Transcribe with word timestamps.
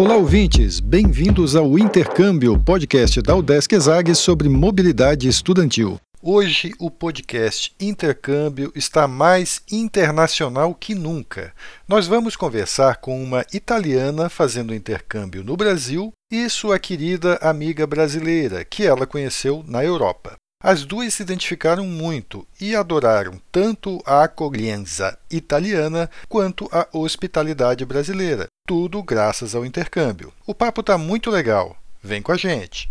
Olá, 0.00 0.16
ouvintes! 0.16 0.80
Bem-vindos 0.80 1.54
ao 1.54 1.78
Intercâmbio, 1.78 2.58
podcast 2.58 3.20
da 3.20 3.36
Udesc 3.36 3.70
Exag 3.74 4.14
sobre 4.14 4.48
mobilidade 4.48 5.28
estudantil. 5.28 6.00
Hoje 6.22 6.72
o 6.78 6.90
podcast 6.90 7.74
Intercâmbio 7.78 8.72
está 8.74 9.06
mais 9.06 9.60
internacional 9.70 10.74
que 10.74 10.94
nunca. 10.94 11.52
Nós 11.86 12.06
vamos 12.06 12.34
conversar 12.34 12.96
com 12.96 13.22
uma 13.22 13.44
italiana 13.52 14.30
fazendo 14.30 14.74
intercâmbio 14.74 15.44
no 15.44 15.54
Brasil 15.54 16.10
e 16.32 16.48
sua 16.48 16.78
querida 16.78 17.34
amiga 17.42 17.86
brasileira, 17.86 18.64
que 18.64 18.86
ela 18.86 19.06
conheceu 19.06 19.62
na 19.68 19.84
Europa. 19.84 20.34
As 20.62 20.84
duas 20.84 21.14
se 21.14 21.22
identificaram 21.22 21.86
muito 21.86 22.46
e 22.60 22.76
adoraram 22.76 23.40
tanto 23.50 23.98
a 24.04 24.24
accoglienza 24.24 25.18
italiana 25.30 26.10
quanto 26.28 26.68
a 26.70 26.86
hospitalidade 26.92 27.82
brasileira, 27.86 28.46
tudo 28.68 29.02
graças 29.02 29.54
ao 29.54 29.64
intercâmbio. 29.64 30.30
O 30.46 30.54
papo 30.54 30.82
está 30.82 30.98
muito 30.98 31.30
legal. 31.30 31.78
Vem 32.02 32.20
com 32.20 32.30
a 32.30 32.36
gente! 32.36 32.90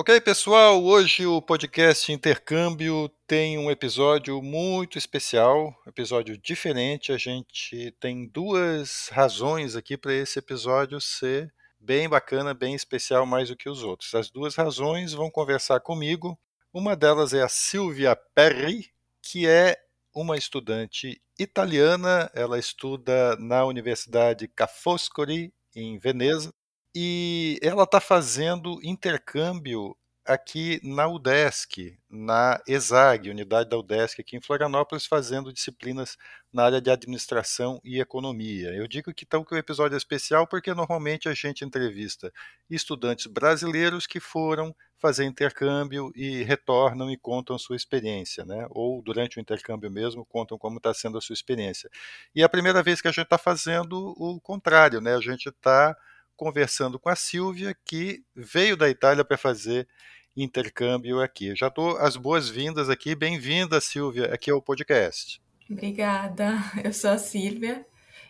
Ok, 0.00 0.18
pessoal, 0.22 0.82
hoje 0.82 1.26
o 1.26 1.42
podcast 1.42 2.10
Intercâmbio 2.10 3.10
tem 3.26 3.58
um 3.58 3.70
episódio 3.70 4.40
muito 4.40 4.96
especial, 4.96 5.78
episódio 5.86 6.38
diferente. 6.38 7.12
A 7.12 7.18
gente 7.18 7.94
tem 8.00 8.26
duas 8.26 9.10
razões 9.12 9.76
aqui 9.76 9.98
para 9.98 10.14
esse 10.14 10.38
episódio 10.38 10.98
ser 11.02 11.52
bem 11.78 12.08
bacana, 12.08 12.54
bem 12.54 12.74
especial 12.74 13.26
mais 13.26 13.50
do 13.50 13.56
que 13.56 13.68
os 13.68 13.82
outros. 13.82 14.14
As 14.14 14.30
duas 14.30 14.54
razões 14.54 15.12
vão 15.12 15.30
conversar 15.30 15.80
comigo. 15.80 16.40
Uma 16.72 16.96
delas 16.96 17.34
é 17.34 17.42
a 17.42 17.48
Silvia 17.50 18.16
Perri, 18.34 18.90
que 19.20 19.46
é 19.46 19.76
uma 20.14 20.38
estudante 20.38 21.20
italiana. 21.38 22.30
Ela 22.34 22.58
estuda 22.58 23.36
na 23.36 23.66
Universidade 23.66 24.48
Ca' 24.48 24.66
Foscari, 24.66 25.52
em 25.76 25.98
Veneza, 25.98 26.54
e 26.94 27.58
ela 27.62 27.84
está 27.84 28.00
fazendo 28.00 28.78
intercâmbio 28.82 29.96
aqui 30.24 30.80
na 30.84 31.08
UDESC, 31.08 31.98
na 32.08 32.60
ESAG, 32.68 33.30
unidade 33.30 33.68
da 33.68 33.78
UDESC 33.78 34.20
aqui 34.20 34.36
em 34.36 34.40
Florianópolis, 34.40 35.06
fazendo 35.06 35.52
disciplinas 35.52 36.16
na 36.52 36.64
área 36.64 36.80
de 36.80 36.90
administração 36.90 37.80
e 37.82 38.00
economia. 38.00 38.70
Eu 38.70 38.86
digo 38.86 39.12
que 39.14 39.24
então 39.24 39.44
que 39.44 39.54
o 39.54 39.58
episódio 39.58 39.94
é 39.94 39.98
especial 39.98 40.46
porque 40.46 40.72
normalmente 40.74 41.28
a 41.28 41.34
gente 41.34 41.64
entrevista 41.64 42.32
estudantes 42.68 43.26
brasileiros 43.26 44.06
que 44.06 44.20
foram 44.20 44.74
fazer 44.98 45.24
intercâmbio 45.24 46.12
e 46.14 46.42
retornam 46.42 47.10
e 47.10 47.16
contam 47.16 47.58
sua 47.58 47.74
experiência, 47.76 48.44
né? 48.44 48.66
Ou 48.70 49.02
durante 49.02 49.38
o 49.38 49.40
intercâmbio 49.40 49.90
mesmo 49.90 50.24
contam 50.26 50.58
como 50.58 50.76
está 50.76 50.92
sendo 50.92 51.18
a 51.18 51.20
sua 51.20 51.34
experiência. 51.34 51.90
E 52.34 52.42
é 52.42 52.44
a 52.44 52.48
primeira 52.48 52.82
vez 52.82 53.00
que 53.00 53.08
a 53.08 53.12
gente 53.12 53.24
está 53.24 53.38
fazendo 53.38 54.14
o 54.16 54.40
contrário, 54.40 55.00
né? 55.00 55.14
A 55.14 55.20
gente 55.20 55.48
está 55.48 55.96
conversando 56.40 56.98
com 56.98 57.10
a 57.10 57.14
Silvia, 57.14 57.76
que 57.84 58.24
veio 58.34 58.74
da 58.74 58.88
Itália 58.88 59.22
para 59.22 59.36
fazer 59.36 59.86
intercâmbio 60.34 61.20
aqui. 61.20 61.54
Já 61.54 61.68
dou 61.68 61.98
as 61.98 62.16
boas-vindas 62.16 62.88
aqui. 62.88 63.14
Bem-vinda, 63.14 63.78
Silvia, 63.78 64.32
aqui 64.32 64.50
ao 64.50 64.62
podcast. 64.62 65.38
Obrigada. 65.68 66.54
Eu 66.82 66.94
sou 66.94 67.10
a 67.10 67.18
Silvia 67.18 67.84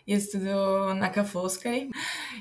e 0.05 0.13
estudo 0.13 0.93
na 0.93 1.09
Ca' 1.09 1.23
Foscari 1.23 1.89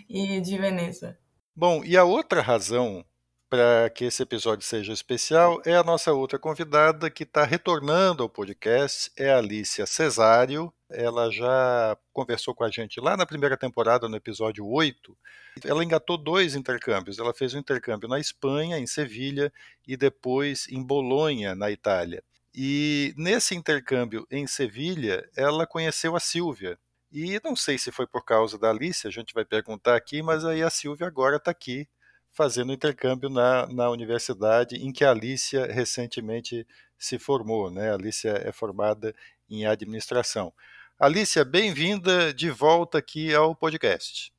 e 0.09 0.41
de 0.41 0.59
Veneza. 0.59 1.16
Bom, 1.54 1.84
e 1.84 1.97
a 1.97 2.03
outra 2.03 2.42
razão 2.42 3.04
para 3.50 3.91
que 3.91 4.05
esse 4.05 4.22
episódio 4.22 4.65
seja 4.65 4.93
especial 4.93 5.61
é 5.66 5.75
a 5.75 5.83
nossa 5.83 6.12
outra 6.12 6.38
convidada 6.38 7.11
que 7.11 7.25
está 7.25 7.43
retornando 7.43 8.22
ao 8.22 8.28
podcast, 8.28 9.11
é 9.16 9.33
a 9.33 9.38
Alicia 9.38 9.87
Cesário. 9.87 10.72
Ela 10.88 11.31
já 11.33 11.99
conversou 12.12 12.55
com 12.55 12.62
a 12.62 12.71
gente 12.71 13.00
lá 13.00 13.16
na 13.16 13.27
primeira 13.27 13.56
temporada, 13.56 14.09
no 14.09 14.16
episódio 14.16 14.65
8. 14.65 15.19
Ela 15.65 15.83
engatou 15.83 16.16
dois 16.16 16.55
intercâmbios. 16.55 17.19
Ela 17.19 17.34
fez 17.34 17.53
um 17.53 17.59
intercâmbio 17.59 18.09
na 18.09 18.21
Espanha, 18.21 18.78
em 18.78 18.87
Sevilha, 18.87 19.53
e 19.87 19.97
depois 19.97 20.69
em 20.71 20.81
Bolonha, 20.81 21.53
na 21.56 21.72
Itália. 21.72 22.22
E 22.55 23.12
nesse 23.16 23.56
intercâmbio 23.56 24.27
em 24.31 24.47
Sevilha, 24.47 25.28
ela 25.37 25.66
conheceu 25.66 26.15
a 26.15 26.21
Silvia. 26.21 26.78
E 27.10 27.41
não 27.43 27.56
sei 27.56 27.78
se 27.78 27.91
foi 27.91 28.06
por 28.06 28.25
causa 28.25 28.56
da 28.56 28.71
Alicia, 28.71 29.09
a 29.09 29.12
gente 29.12 29.34
vai 29.34 29.44
perguntar 29.44 29.97
aqui, 29.97 30.22
mas 30.22 30.44
aí 30.44 30.62
a 30.62 30.71
Silvia 30.71 31.09
agora 31.09 31.37
está 31.37 31.50
aqui 31.50 31.89
fazendo 32.32 32.72
intercâmbio 32.72 33.28
na, 33.28 33.66
na 33.66 33.91
universidade 33.91 34.76
em 34.76 34.92
que 34.92 35.04
a 35.04 35.10
Alicia 35.10 35.66
recentemente 35.66 36.66
se 36.98 37.18
formou. 37.18 37.70
Né? 37.70 37.91
A 37.91 37.94
Alicia 37.94 38.42
é 38.44 38.52
formada 38.52 39.14
em 39.48 39.66
administração. 39.66 40.52
Alicia, 40.98 41.44
bem-vinda 41.44 42.32
de 42.32 42.50
volta 42.50 42.98
aqui 42.98 43.34
ao 43.34 43.54
podcast. 43.54 44.32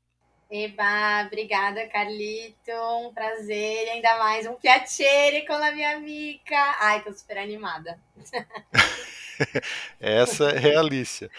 Eba, 0.54 1.24
obrigada, 1.26 1.88
Carlito. 1.88 2.72
Um 2.72 3.14
prazer, 3.14 3.90
ainda 3.90 4.18
mais 4.20 4.46
um 4.46 4.56
piacere 4.56 5.46
com 5.48 5.54
a 5.54 5.72
minha 5.72 5.96
amiga. 5.96 6.76
Ai, 6.82 7.02
tô 7.04 7.14
super 7.14 7.38
animada. 7.38 7.98
Essa 10.00 10.52
é 10.52 10.76
a 10.76 10.82
Alicia. 10.82 11.32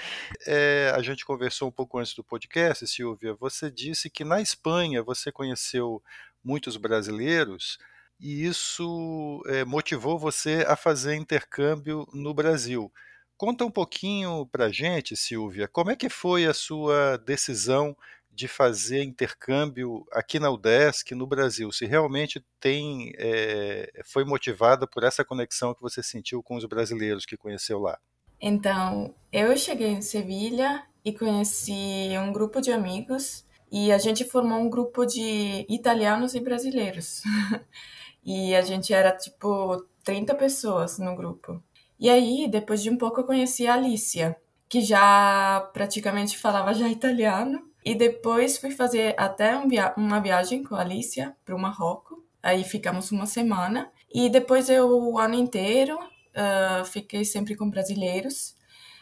É, 0.47 0.93
a 0.97 1.03
gente 1.03 1.27
conversou 1.27 1.69
um 1.69 1.71
pouco 1.71 1.99
antes 1.99 2.15
do 2.15 2.25
podcast, 2.25 2.87
Silvia. 2.87 3.35
Você 3.35 3.71
disse 3.71 4.09
que 4.09 4.25
na 4.25 4.41
Espanha 4.41 5.03
você 5.03 5.31
conheceu 5.31 6.03
muitos 6.45 6.77
brasileiros, 6.77 7.79
e 8.19 8.47
isso 8.47 9.43
é, 9.47 9.65
motivou 9.65 10.19
você 10.19 10.65
a 10.69 10.77
fazer 10.77 11.15
intercâmbio 11.15 12.07
no 12.13 12.33
Brasil. 12.33 12.93
Conta 13.37 13.65
um 13.65 13.71
pouquinho 13.71 14.47
para 14.47 14.71
gente, 14.71 15.17
Silvia, 15.17 15.67
como 15.67 15.91
é 15.91 15.97
que 15.97 16.09
foi 16.09 16.47
a 16.47 16.55
sua 16.55 17.17
decisão 17.17 17.97
de 18.31 18.47
fazer 18.47 19.03
intercâmbio 19.03 20.07
aqui 20.13 20.39
na 20.39 20.51
UDESC, 20.51 21.15
no 21.15 21.27
Brasil? 21.27 21.71
Se 21.73 21.85
realmente 21.85 22.43
tem, 22.61 23.13
é, 23.17 23.91
foi 24.05 24.25
motivada 24.25 24.87
por 24.87 25.03
essa 25.03 25.25
conexão 25.25 25.75
que 25.75 25.83
você 25.83 26.03
sentiu 26.03 26.43
com 26.43 26.57
os 26.57 26.65
brasileiros 26.65 27.27
que 27.27 27.37
conheceu 27.37 27.81
lá? 27.81 27.99
Então, 28.41 29.15
eu 29.33 29.57
cheguei 29.57 29.89
em 29.89 30.03
Sevilha 30.03 30.85
e 31.05 31.13
conheci 31.13 32.17
um 32.19 32.33
grupo 32.33 32.61
de 32.61 32.71
amigos 32.71 33.45
e 33.73 33.91
a 33.91 33.97
gente 33.97 34.23
formou 34.23 34.59
um 34.59 34.69
grupo 34.69 35.07
de 35.07 35.65
italianos 35.67 36.35
e 36.35 36.41
brasileiros. 36.41 37.23
e 38.23 38.55
a 38.55 38.61
gente 38.61 38.93
era 38.93 39.11
tipo 39.17 39.87
30 40.05 40.35
pessoas 40.35 40.99
no 40.99 41.17
grupo. 41.17 41.63
E 41.99 42.11
aí, 42.11 42.47
depois 42.51 42.83
de 42.83 42.91
um 42.91 42.99
pouco, 42.99 43.21
eu 43.21 43.25
conheci 43.25 43.67
a 43.67 43.73
Alicia, 43.73 44.37
que 44.69 44.83
já 44.83 45.71
praticamente 45.73 46.37
falava 46.37 46.75
já 46.75 46.87
italiano. 46.87 47.67
E 47.83 47.95
depois 47.95 48.59
fui 48.59 48.71
fazer 48.71 49.15
até 49.19 49.57
um 49.57 49.67
via 49.67 49.95
uma 49.97 50.21
viagem 50.21 50.63
com 50.63 50.75
a 50.75 50.81
Alicia 50.83 51.35
para 51.43 51.57
o 51.57 51.59
Marrocos. 51.59 52.19
Aí 52.43 52.65
ficamos 52.65 53.11
uma 53.11 53.25
semana. 53.25 53.91
E 54.13 54.29
depois 54.29 54.69
eu, 54.69 54.87
o 54.87 55.19
ano 55.19 55.35
inteiro, 55.35 55.97
uh, 55.97 56.85
fiquei 56.85 57.25
sempre 57.25 57.57
com 57.57 57.71
brasileiros. 57.71 58.55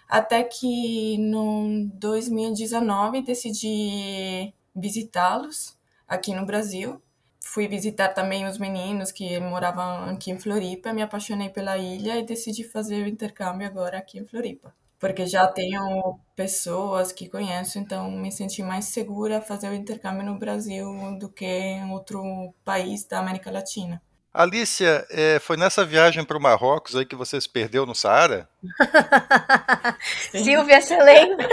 Até 0.09 0.45
que 0.45 1.19
no 1.19 1.89
2019 1.95 3.23
decidi 3.23 4.55
visitá-los 4.81 5.77
aqui 6.09 6.35
no 6.35 6.47
Brasil. 6.47 7.01
Fui 7.43 7.67
visitar 7.69 8.09
também 8.09 8.47
os 8.47 8.59
meninos 8.59 9.11
que 9.13 9.39
moravam 9.41 10.11
aqui 10.11 10.31
em 10.31 10.39
Floripa, 10.39 10.93
me 10.93 11.03
apaixonei 11.03 11.49
pela 11.49 11.79
ilha 11.79 12.19
e 12.19 12.25
decidi 12.25 12.65
fazer 12.65 13.05
o 13.05 13.09
intercâmbio 13.09 13.67
agora 13.67 13.99
aqui 13.99 14.19
em 14.19 14.27
Floripa. 14.27 14.75
Porque 14.99 15.27
já 15.27 15.47
tenho 15.49 16.19
pessoas 16.37 17.11
que 17.11 17.29
conheço, 17.29 17.79
então 17.79 18.11
me 18.11 18.31
senti 18.31 18.63
mais 18.63 18.85
segura 18.87 19.41
fazer 19.41 19.71
o 19.71 19.75
intercâmbio 19.75 20.23
no 20.23 20.39
Brasil 20.39 20.87
do 21.19 21.31
que 21.31 21.47
em 21.47 21.91
outro 21.91 22.55
país 22.63 23.05
da 23.05 23.19
América 23.19 23.51
Latina. 23.51 24.03
Alicia, 24.33 25.05
é, 25.11 25.41
foi 25.41 25.57
nessa 25.57 25.85
viagem 25.85 26.25
para 26.25 26.39
o 26.39 26.41
Marrocos 26.41 26.95
aí 26.95 27.05
que 27.05 27.17
você 27.17 27.41
se 27.41 27.49
perdeu 27.49 27.85
no 27.85 27.97
Saara? 27.97 28.49
Silvia, 30.31 30.81
você 30.81 30.97
lembra? 31.03 31.49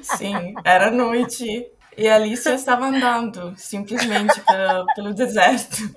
Sim, 0.00 0.54
era 0.64 0.92
noite. 0.92 1.68
E 1.96 2.08
a 2.08 2.16
Alicia 2.16 2.54
estava 2.54 2.86
andando 2.86 3.54
simplesmente 3.56 4.40
pelo, 4.40 4.86
pelo 4.94 5.14
deserto. 5.14 5.94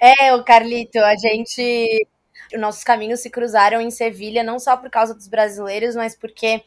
É, 0.00 0.34
o 0.34 0.44
Carlito, 0.44 0.98
a 0.98 1.14
gente. 1.16 2.06
Nossos 2.54 2.82
caminhos 2.82 3.20
se 3.20 3.28
cruzaram 3.28 3.80
em 3.80 3.90
Sevilha, 3.90 4.42
não 4.42 4.58
só 4.58 4.76
por 4.76 4.88
causa 4.88 5.14
dos 5.14 5.28
brasileiros, 5.28 5.94
mas 5.94 6.16
porque 6.16 6.62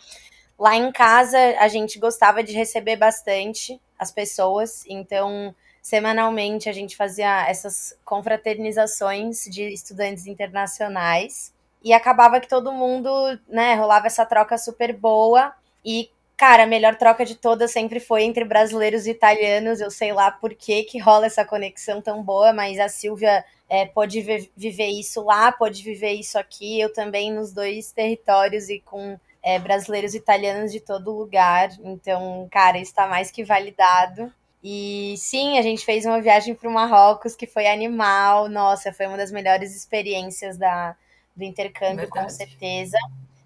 lá 0.60 0.76
em 0.76 0.92
casa 0.92 1.38
a 1.60 1.68
gente 1.68 1.98
gostava 1.98 2.44
de 2.44 2.54
receber 2.54 2.98
bastante 2.98 3.82
as 3.98 4.12
pessoas. 4.12 4.84
Então, 4.88 5.56
semanalmente 5.82 6.70
a 6.70 6.74
gente 6.74 6.96
fazia 6.96 7.50
essas 7.50 7.98
confraternizações 8.06 9.46
de 9.46 9.74
estudantes 9.74 10.28
internacionais 10.28 11.52
e 11.84 11.94
acabava 11.94 12.40
que 12.40 12.48
todo 12.48 12.72
mundo, 12.72 13.12
né, 13.48 13.74
rolava 13.74 14.06
essa 14.06 14.24
troca 14.24 14.56
super 14.60 14.94
boa 14.94 15.52
e 15.84 16.12
cara, 16.42 16.64
a 16.64 16.66
melhor 16.66 16.96
troca 16.96 17.24
de 17.24 17.36
todas 17.36 17.70
sempre 17.70 18.00
foi 18.00 18.24
entre 18.24 18.44
brasileiros 18.44 19.06
e 19.06 19.12
italianos. 19.12 19.80
Eu 19.80 19.92
sei 19.92 20.12
lá 20.12 20.32
por 20.32 20.56
que 20.56 20.82
que 20.82 20.98
rola 20.98 21.28
essa 21.28 21.46
conexão 21.46 22.02
tão 22.02 22.24
boa, 22.24 22.52
mas 22.52 22.80
a 22.80 22.90
Silvia 22.90 23.46
é, 23.70 23.86
pode 23.86 24.20
viver 24.58 24.88
isso 24.88 25.24
lá, 25.24 25.52
pode 25.52 25.84
viver 25.84 26.14
isso 26.14 26.40
aqui. 26.40 26.80
Eu 26.80 26.92
também 26.92 27.32
nos 27.32 27.54
dois 27.54 27.92
territórios 27.92 28.70
e 28.70 28.80
com 28.80 29.20
é, 29.44 29.60
brasileiros 29.60 30.16
e 30.16 30.18
italianos 30.18 30.72
de 30.72 30.80
todo 30.80 31.16
lugar. 31.16 31.70
Então, 31.84 32.48
cara, 32.50 32.80
está 32.80 33.06
mais 33.06 33.30
que 33.30 33.44
validado. 33.44 34.34
E 34.64 35.14
sim, 35.20 35.60
a 35.60 35.62
gente 35.62 35.86
fez 35.86 36.08
uma 36.08 36.20
viagem 36.20 36.56
para 36.56 36.68
o 36.68 36.74
Marrocos 36.74 37.36
que 37.36 37.46
foi 37.46 37.68
animal. 37.68 38.50
Nossa, 38.50 38.92
foi 38.92 39.06
uma 39.06 39.18
das 39.18 39.32
melhores 39.32 39.76
experiências 39.76 40.58
da, 40.58 40.96
do 41.36 41.44
intercâmbio, 41.44 41.98
Verdade. 41.98 42.26
com 42.26 42.30
certeza. 42.30 42.98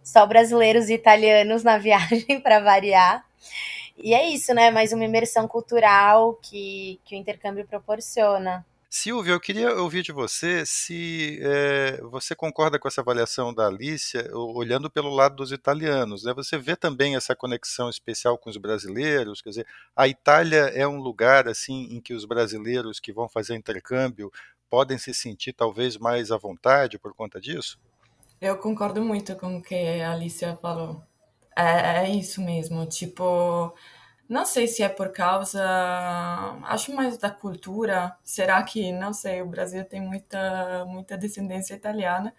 Só 0.06 0.24
brasileiros 0.28 0.88
e 0.88 0.94
italianos 0.94 1.64
na 1.64 1.80
viagem, 1.80 2.40
para 2.40 2.60
variar. 2.60 3.26
E 3.98 4.14
é 4.14 4.30
isso, 4.30 4.54
né? 4.54 4.70
Mais 4.70 4.94
uma 4.94 5.04
imersão 5.04 5.48
cultural 5.48 6.36
que, 6.36 7.00
que 7.04 7.16
o 7.16 7.18
intercâmbio 7.18 7.66
proporciona. 7.66 8.64
Silvia, 8.88 9.34
eu 9.34 9.40
queria 9.40 9.74
ouvir 9.76 10.04
de 10.04 10.12
você 10.12 10.64
se 10.64 11.40
é, 11.42 12.00
você 12.04 12.36
concorda 12.36 12.78
com 12.78 12.88
essa 12.88 13.02
avaliação 13.02 13.52
da 13.52 13.66
Alicia, 13.68 14.30
olhando 14.32 14.90
pelo 14.92 15.10
lado 15.10 15.36
dos 15.38 15.52
italianos. 15.52 16.24
Né? 16.24 16.34
Você 16.36 16.58
vê 16.58 16.76
também 16.76 17.16
essa 17.16 17.36
conexão 17.36 17.90
especial 17.90 18.38
com 18.38 18.50
os 18.50 18.58
brasileiros? 18.58 19.42
Quer 19.42 19.50
dizer, 19.50 19.68
a 19.96 20.08
Itália 20.08 20.72
é 20.74 20.88
um 20.88 21.00
lugar 21.00 21.48
assim 21.48 21.88
em 21.92 22.00
que 22.00 22.14
os 22.14 22.26
brasileiros 22.26 23.00
que 23.00 23.12
vão 23.12 23.28
fazer 23.28 23.56
intercâmbio 23.56 24.32
podem 24.70 25.00
se 25.00 25.14
sentir 25.16 25.52
talvez 25.52 25.98
mais 25.98 26.32
à 26.32 26.38
vontade 26.38 27.00
por 27.00 27.14
conta 27.14 27.42
disso? 27.42 27.80
Eu 28.42 28.58
concordo 28.58 29.02
muito 29.04 29.36
com 29.38 29.58
o 29.58 29.62
que 29.62 29.76
a 30.02 30.12
Alicia 30.12 30.56
falou. 30.58 31.02
É, 31.58 32.06
é 32.06 32.10
isso 32.10 32.42
mesmo. 32.42 32.86
Tipo, 32.88 33.74
não 34.30 34.46
sei 34.46 34.68
se 34.68 34.84
é 34.84 34.90
por 34.90 35.12
causa, 35.12 35.62
acho 36.64 36.94
mais 36.96 37.18
da 37.18 37.30
cultura. 37.32 38.18
Será 38.24 38.64
que, 38.64 38.92
não 38.92 39.14
sei, 39.14 39.42
o 39.42 39.48
Brasil 39.48 39.86
tem 39.86 40.02
muita, 40.02 40.86
muita 40.86 41.18
descendência 41.18 41.76
italiana, 41.76 42.34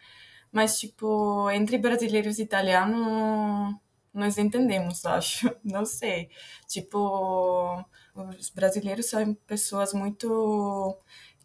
mas 0.53 0.79
tipo, 0.79 1.51
entre 1.51 1.79
brasileiros 1.79 2.39
e 2.39 2.43
italianos 2.43 3.77
nós 4.15 4.39
entendemos, 4.39 5.05
acho. 5.07 5.51
Não 5.65 5.85
sei. 5.87 6.31
Tipo, 6.69 7.85
os 8.15 8.51
brasileiros 8.51 9.07
são 9.07 9.35
pessoas 9.47 9.93
muito 9.95 10.97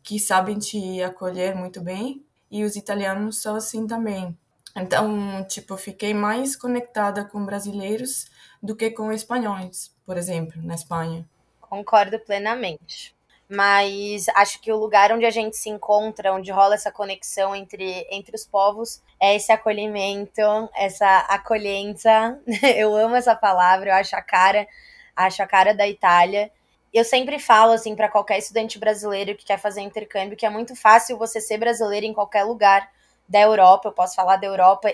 que 0.04 0.20
sabem 0.20 0.58
te 0.60 1.02
acolher 1.04 1.56
muito 1.56 1.82
bem 1.82 2.26
e 2.50 2.64
os 2.64 2.76
italianos 2.76 3.42
são 3.42 3.56
assim 3.56 3.88
também. 3.88 4.38
Então, 4.76 5.44
tipo, 5.46 5.76
fiquei 5.76 6.14
mais 6.14 6.56
conectada 6.56 7.26
com 7.26 7.46
brasileiros 7.46 8.30
do 8.62 8.76
que 8.76 8.90
com 8.92 9.12
espanhóis, 9.12 9.94
por 10.06 10.18
exemplo, 10.18 10.62
na 10.64 10.76
Espanha. 10.76 11.26
Concordo 11.60 12.20
plenamente. 12.20 13.16
Mas 13.50 14.30
acho 14.30 14.62
que 14.62 14.72
o 14.72 14.78
lugar 14.78 15.12
onde 15.12 15.26
a 15.26 15.30
gente 15.30 15.58
se 15.58 15.70
encontra, 15.70 16.32
onde 16.32 16.52
rola 16.52 16.76
essa 16.76 16.90
conexão 16.90 17.54
entre, 17.54 18.08
entre 18.10 18.34
os 18.34 18.46
povos, 18.46 19.02
é 19.20 19.36
esse 19.36 19.52
acolhimento, 19.52 20.42
essa 20.74 21.18
acolhença. 21.28 22.40
Eu 22.64 22.96
amo 22.96 23.16
essa 23.16 23.36
palavra, 23.36 23.90
eu 23.90 23.96
acho 23.96 24.16
a 24.16 24.22
cara, 24.22 24.66
acho 25.14 25.44
a 25.44 25.48
cara 25.48 25.74
da 25.74 25.86
Itália. 25.86 26.50
Eu 26.94 27.04
sempre 27.04 27.40
falo 27.40 27.74
assim 27.74 27.94
para 27.94 28.08
qualquer 28.08 28.38
estudante 28.38 28.80
brasileiro 28.80 29.36
que 29.36 29.46
quer 29.46 29.58
fazer 29.58 29.82
intercâmbio 29.82 30.38
que 30.38 30.46
é 30.46 30.50
muito 30.50 30.74
fácil 30.74 31.18
você 31.18 31.42
ser 31.42 31.58
brasileiro 31.58 32.06
em 32.06 32.14
qualquer 32.14 32.44
lugar 32.46 32.90
da 33.32 33.40
Europa, 33.40 33.88
eu 33.88 33.94
posso 33.94 34.16
falar 34.16 34.36
da 34.36 34.46
Europa. 34.46 34.94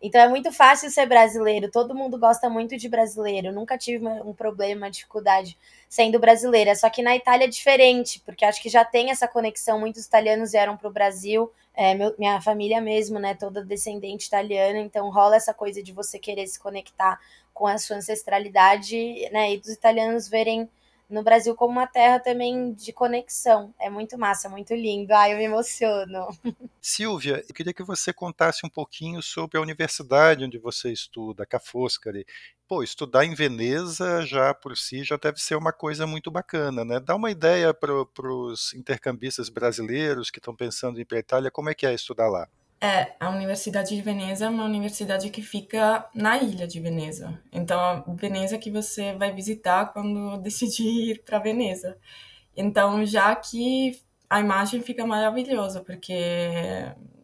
Então 0.00 0.20
é 0.20 0.28
muito 0.28 0.52
fácil 0.52 0.90
ser 0.90 1.06
brasileiro, 1.06 1.70
todo 1.70 1.94
mundo 1.94 2.18
gosta 2.18 2.48
muito 2.48 2.76
de 2.76 2.88
brasileiro. 2.88 3.50
Nunca 3.50 3.76
tive 3.76 4.06
um 4.06 4.32
problema, 4.32 4.82
uma 4.82 4.90
dificuldade 4.90 5.58
sendo 5.88 6.18
brasileira. 6.20 6.76
Só 6.76 6.88
que 6.88 7.02
na 7.02 7.16
Itália 7.16 7.46
é 7.46 7.48
diferente, 7.48 8.20
porque 8.24 8.44
acho 8.44 8.62
que 8.62 8.68
já 8.68 8.84
tem 8.84 9.10
essa 9.10 9.26
conexão. 9.26 9.80
Muitos 9.80 10.04
italianos 10.04 10.52
vieram 10.52 10.76
para 10.76 10.88
o 10.88 10.92
Brasil, 10.92 11.50
é, 11.74 11.94
meu, 11.94 12.14
minha 12.18 12.40
família 12.40 12.80
mesmo, 12.80 13.18
né, 13.18 13.34
toda 13.34 13.64
descendente 13.64 14.26
italiana. 14.26 14.78
Então 14.78 15.10
rola 15.10 15.34
essa 15.36 15.54
coisa 15.54 15.82
de 15.82 15.92
você 15.92 16.18
querer 16.18 16.46
se 16.46 16.60
conectar 16.60 17.18
com 17.52 17.66
a 17.66 17.76
sua 17.76 17.96
ancestralidade, 17.96 19.28
né, 19.32 19.54
e 19.54 19.58
dos 19.58 19.70
italianos 19.70 20.28
verem 20.28 20.70
no 21.08 21.22
Brasil 21.22 21.54
como 21.54 21.72
uma 21.72 21.86
terra 21.86 22.20
também 22.20 22.72
de 22.72 22.92
conexão. 22.92 23.74
É 23.78 23.88
muito 23.88 24.18
massa, 24.18 24.48
muito 24.48 24.74
lindo. 24.74 25.12
Ai, 25.12 25.32
eu 25.32 25.38
me 25.38 25.44
emociono. 25.44 26.28
Silvia, 26.80 27.44
eu 27.48 27.54
queria 27.54 27.72
que 27.72 27.82
você 27.82 28.12
contasse 28.12 28.64
um 28.64 28.68
pouquinho 28.68 29.22
sobre 29.22 29.58
a 29.58 29.60
universidade 29.60 30.44
onde 30.44 30.58
você 30.58 30.92
estuda, 30.92 31.46
Ca' 31.46 31.58
Foscari. 31.58 32.26
Pô, 32.66 32.82
estudar 32.82 33.24
em 33.24 33.34
Veneza 33.34 34.24
já 34.26 34.52
por 34.52 34.76
si 34.76 35.02
já 35.02 35.16
deve 35.16 35.38
ser 35.38 35.56
uma 35.56 35.72
coisa 35.72 36.06
muito 36.06 36.30
bacana, 36.30 36.84
né? 36.84 37.00
Dá 37.00 37.16
uma 37.16 37.30
ideia 37.30 37.72
para 37.72 37.92
os 37.92 38.74
intercambistas 38.74 39.48
brasileiros 39.48 40.30
que 40.30 40.38
estão 40.38 40.54
pensando 40.54 40.98
em 40.98 41.02
ir 41.02 41.04
para 41.06 41.16
a 41.16 41.20
Itália, 41.20 41.50
como 41.50 41.70
é 41.70 41.74
que 41.74 41.86
é 41.86 41.94
estudar 41.94 42.28
lá? 42.28 42.48
É, 42.80 43.16
a 43.18 43.30
Universidade 43.30 43.94
de 43.96 44.00
Veneza 44.00 44.46
é 44.46 44.48
uma 44.48 44.64
universidade 44.64 45.30
que 45.30 45.42
fica 45.42 46.08
na 46.14 46.38
ilha 46.38 46.66
de 46.66 46.78
Veneza. 46.78 47.40
Então, 47.52 47.80
a 47.80 48.04
Veneza 48.14 48.56
que 48.56 48.70
você 48.70 49.14
vai 49.14 49.32
visitar 49.32 49.92
quando 49.92 50.38
decidir 50.42 51.10
ir 51.10 51.22
para 51.24 51.40
Veneza. 51.40 51.98
Então, 52.56 53.04
já 53.04 53.34
que 53.34 54.00
a 54.30 54.40
imagem 54.40 54.80
fica 54.82 55.06
maravilhosa, 55.06 55.80
porque 55.80 56.14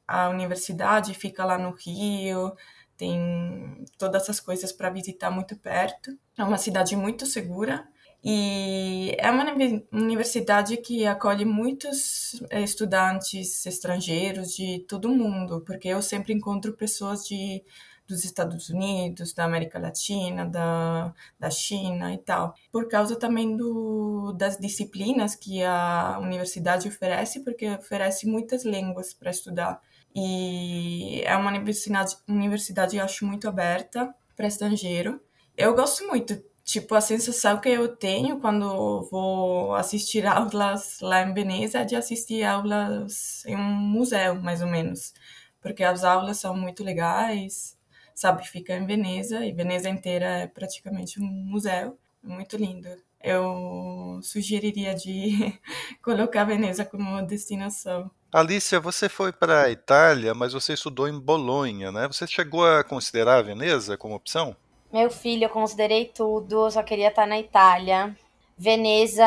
a 0.09 0.29
universidade 0.29 1.15
fica 1.15 1.45
lá 1.45 1.57
no 1.57 1.71
Rio, 1.71 2.57
tem 2.97 3.85
todas 3.99 4.23
essas 4.23 4.41
coisas 4.41 4.73
para 4.73 4.91
visitar 4.91 5.31
muito 5.31 5.57
perto. 5.57 6.19
É 6.37 6.43
uma 6.43 6.59
cidade 6.59 6.97
muito 6.97 7.27
segura 7.27 7.87
e 8.25 9.15
é 9.19 9.31
uma 9.31 9.45
universidade 9.93 10.79
que 10.79 11.07
acolhe 11.07 11.45
muitos 11.45 12.43
eh, 12.49 12.63
estudantes 12.63 13.67
estrangeiros 13.67 14.55
de 14.55 14.79
todo 14.89 15.11
o 15.11 15.15
mundo, 15.15 15.61
porque 15.61 15.89
eu 15.89 16.01
sempre 16.01 16.33
encontro 16.33 16.73
pessoas 16.73 17.27
de, 17.27 17.63
dos 18.09 18.25
Estados 18.25 18.71
Unidos, 18.71 19.35
da 19.35 19.45
América 19.45 19.79
Latina, 19.79 20.47
da, 20.47 21.15
da 21.39 21.51
China 21.51 22.15
e 22.15 22.19
tal. 22.19 22.55
Por 22.73 22.89
causa 22.89 23.15
também 23.15 23.59
do, 23.59 24.33
das 24.33 24.57
disciplinas 24.57 25.35
que 25.35 25.63
a 25.63 26.19
universidade 26.19 26.89
oferece, 26.89 27.41
porque 27.41 27.69
oferece 27.69 28.27
muitas 28.27 28.65
línguas 28.65 29.13
para 29.13 29.31
estudar. 29.31 29.83
E 30.15 31.21
é 31.27 31.37
uma 31.37 31.51
universidade, 31.51 32.17
universidade 32.27 32.97
eu 32.97 33.05
acho 33.05 33.27
muito 33.27 33.47
aberta 33.49 34.15
para 34.35 34.47
estrangeiro. 34.47 35.21
Eu 35.57 35.75
gosto 35.75 36.07
muito 36.07 36.43
Tipo, 36.65 36.95
a 36.95 37.01
sensação 37.01 37.61
que 37.61 37.69
eu 37.69 37.95
tenho 37.95 38.41
quando 38.41 39.03
vou 39.11 39.75
assistir 39.75 40.27
aulas 40.27 40.99
lá 41.01 41.23
em 41.23 41.35
Veneza 41.35 41.81
é 41.81 41.85
de 41.85 41.95
assistir 41.95 42.43
aulas 42.43 43.45
em 43.45 43.55
um 43.55 43.63
museu, 43.63 44.37
mais 44.41 44.63
ou 44.63 44.69
menos. 44.69 45.13
Porque 45.61 45.85
as 45.85 46.05
aulas 46.05 46.39
são 46.39 46.57
muito 46.57 46.83
legais, 46.83 47.77
sabe? 48.15 48.47
Fica 48.49 48.75
em 48.75 48.87
Veneza 48.87 49.45
e 49.45 49.53
Veneza 49.53 49.91
inteira 49.91 50.27
é 50.27 50.47
praticamente 50.47 51.21
um 51.21 51.27
museu. 51.27 51.99
É 52.25 52.29
muito 52.29 52.57
lindo. 52.57 52.89
Eu 53.23 54.21
sugeriria 54.23 54.95
de 54.95 55.59
colocar 56.03 56.45
Veneza 56.45 56.85
como 56.85 57.21
destinação. 57.27 58.11
Alicia, 58.33 58.81
você 58.81 59.09
foi 59.09 59.33
para 59.33 59.65
a 59.65 59.71
Itália, 59.71 60.35
mas 60.35 60.55
você 60.55 60.73
estudou 60.73 61.07
em 61.07 61.21
Bolonha, 61.21 61.93
né? 61.93 62.07
Você 62.09 62.27
chegou 62.27 62.67
a 62.67 62.83
considerar 62.83 63.37
a 63.37 63.43
Veneza 63.43 63.99
como 63.99 64.15
opção? 64.15 64.57
Meu 64.95 65.11
filho, 65.11 65.47
eu 65.47 65.51
considerei 65.51 66.05
tudo, 66.05 66.67
eu 66.67 66.71
só 66.71 66.81
queria 66.81 67.09
estar 67.09 67.27
na 67.27 67.37
Itália. 67.37 68.17
Veneza 68.57 69.27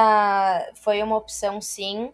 foi 0.75 1.03
uma 1.03 1.17
opção, 1.17 1.59
sim. 1.59 2.09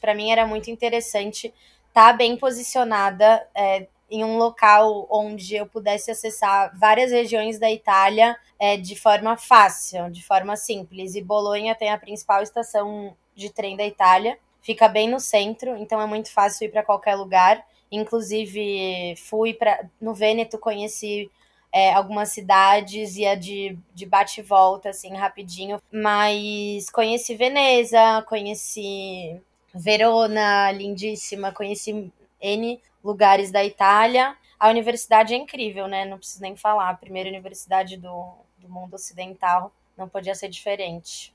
Para 0.00 0.14
mim 0.14 0.30
era 0.30 0.46
muito 0.46 0.70
interessante 0.70 1.52
estar 1.88 2.12
tá 2.12 2.12
bem 2.14 2.38
posicionada 2.38 3.46
é, 3.54 3.86
em 4.10 4.24
um 4.24 4.38
local 4.38 5.06
onde 5.10 5.56
eu 5.56 5.66
pudesse 5.66 6.10
acessar 6.10 6.72
várias 6.74 7.10
regiões 7.12 7.58
da 7.58 7.70
Itália 7.70 8.34
é, 8.58 8.78
de 8.78 8.96
forma 8.96 9.36
fácil, 9.36 10.10
de 10.10 10.24
forma 10.24 10.56
simples. 10.56 11.14
E 11.14 11.20
Bolonha 11.20 11.74
tem 11.74 11.90
a 11.90 11.98
principal 11.98 12.42
estação 12.42 13.14
de 13.34 13.50
trem 13.50 13.76
da 13.76 13.84
Itália, 13.84 14.38
fica 14.62 14.88
bem 14.88 15.06
no 15.06 15.20
centro, 15.20 15.76
então 15.76 16.00
é 16.00 16.06
muito 16.06 16.32
fácil 16.32 16.64
ir 16.64 16.70
para 16.70 16.82
qualquer 16.82 17.14
lugar. 17.14 17.62
Inclusive, 17.92 19.16
fui 19.18 19.52
para 19.52 19.84
no 20.00 20.14
Vêneto, 20.14 20.58
conheci 20.58 21.30
é, 21.76 21.92
algumas 21.92 22.30
cidades, 22.30 23.16
ia 23.16 23.36
de, 23.36 23.78
de 23.94 24.06
bate 24.06 24.40
volta, 24.40 24.88
assim, 24.88 25.14
rapidinho. 25.14 25.78
Mas 25.92 26.88
conheci 26.88 27.34
Veneza, 27.34 28.24
conheci 28.26 29.38
Verona, 29.74 30.72
lindíssima, 30.72 31.52
conheci 31.52 32.10
N 32.40 32.80
lugares 33.04 33.50
da 33.50 33.62
Itália. 33.62 34.34
A 34.58 34.70
universidade 34.70 35.34
é 35.34 35.36
incrível, 35.36 35.86
né? 35.86 36.06
Não 36.06 36.16
preciso 36.16 36.40
nem 36.40 36.56
falar. 36.56 36.88
A 36.88 36.94
primeira 36.94 37.28
universidade 37.28 37.98
do, 37.98 38.32
do 38.56 38.70
mundo 38.70 38.94
ocidental 38.94 39.70
não 39.98 40.08
podia 40.08 40.34
ser 40.34 40.48
diferente. 40.48 41.34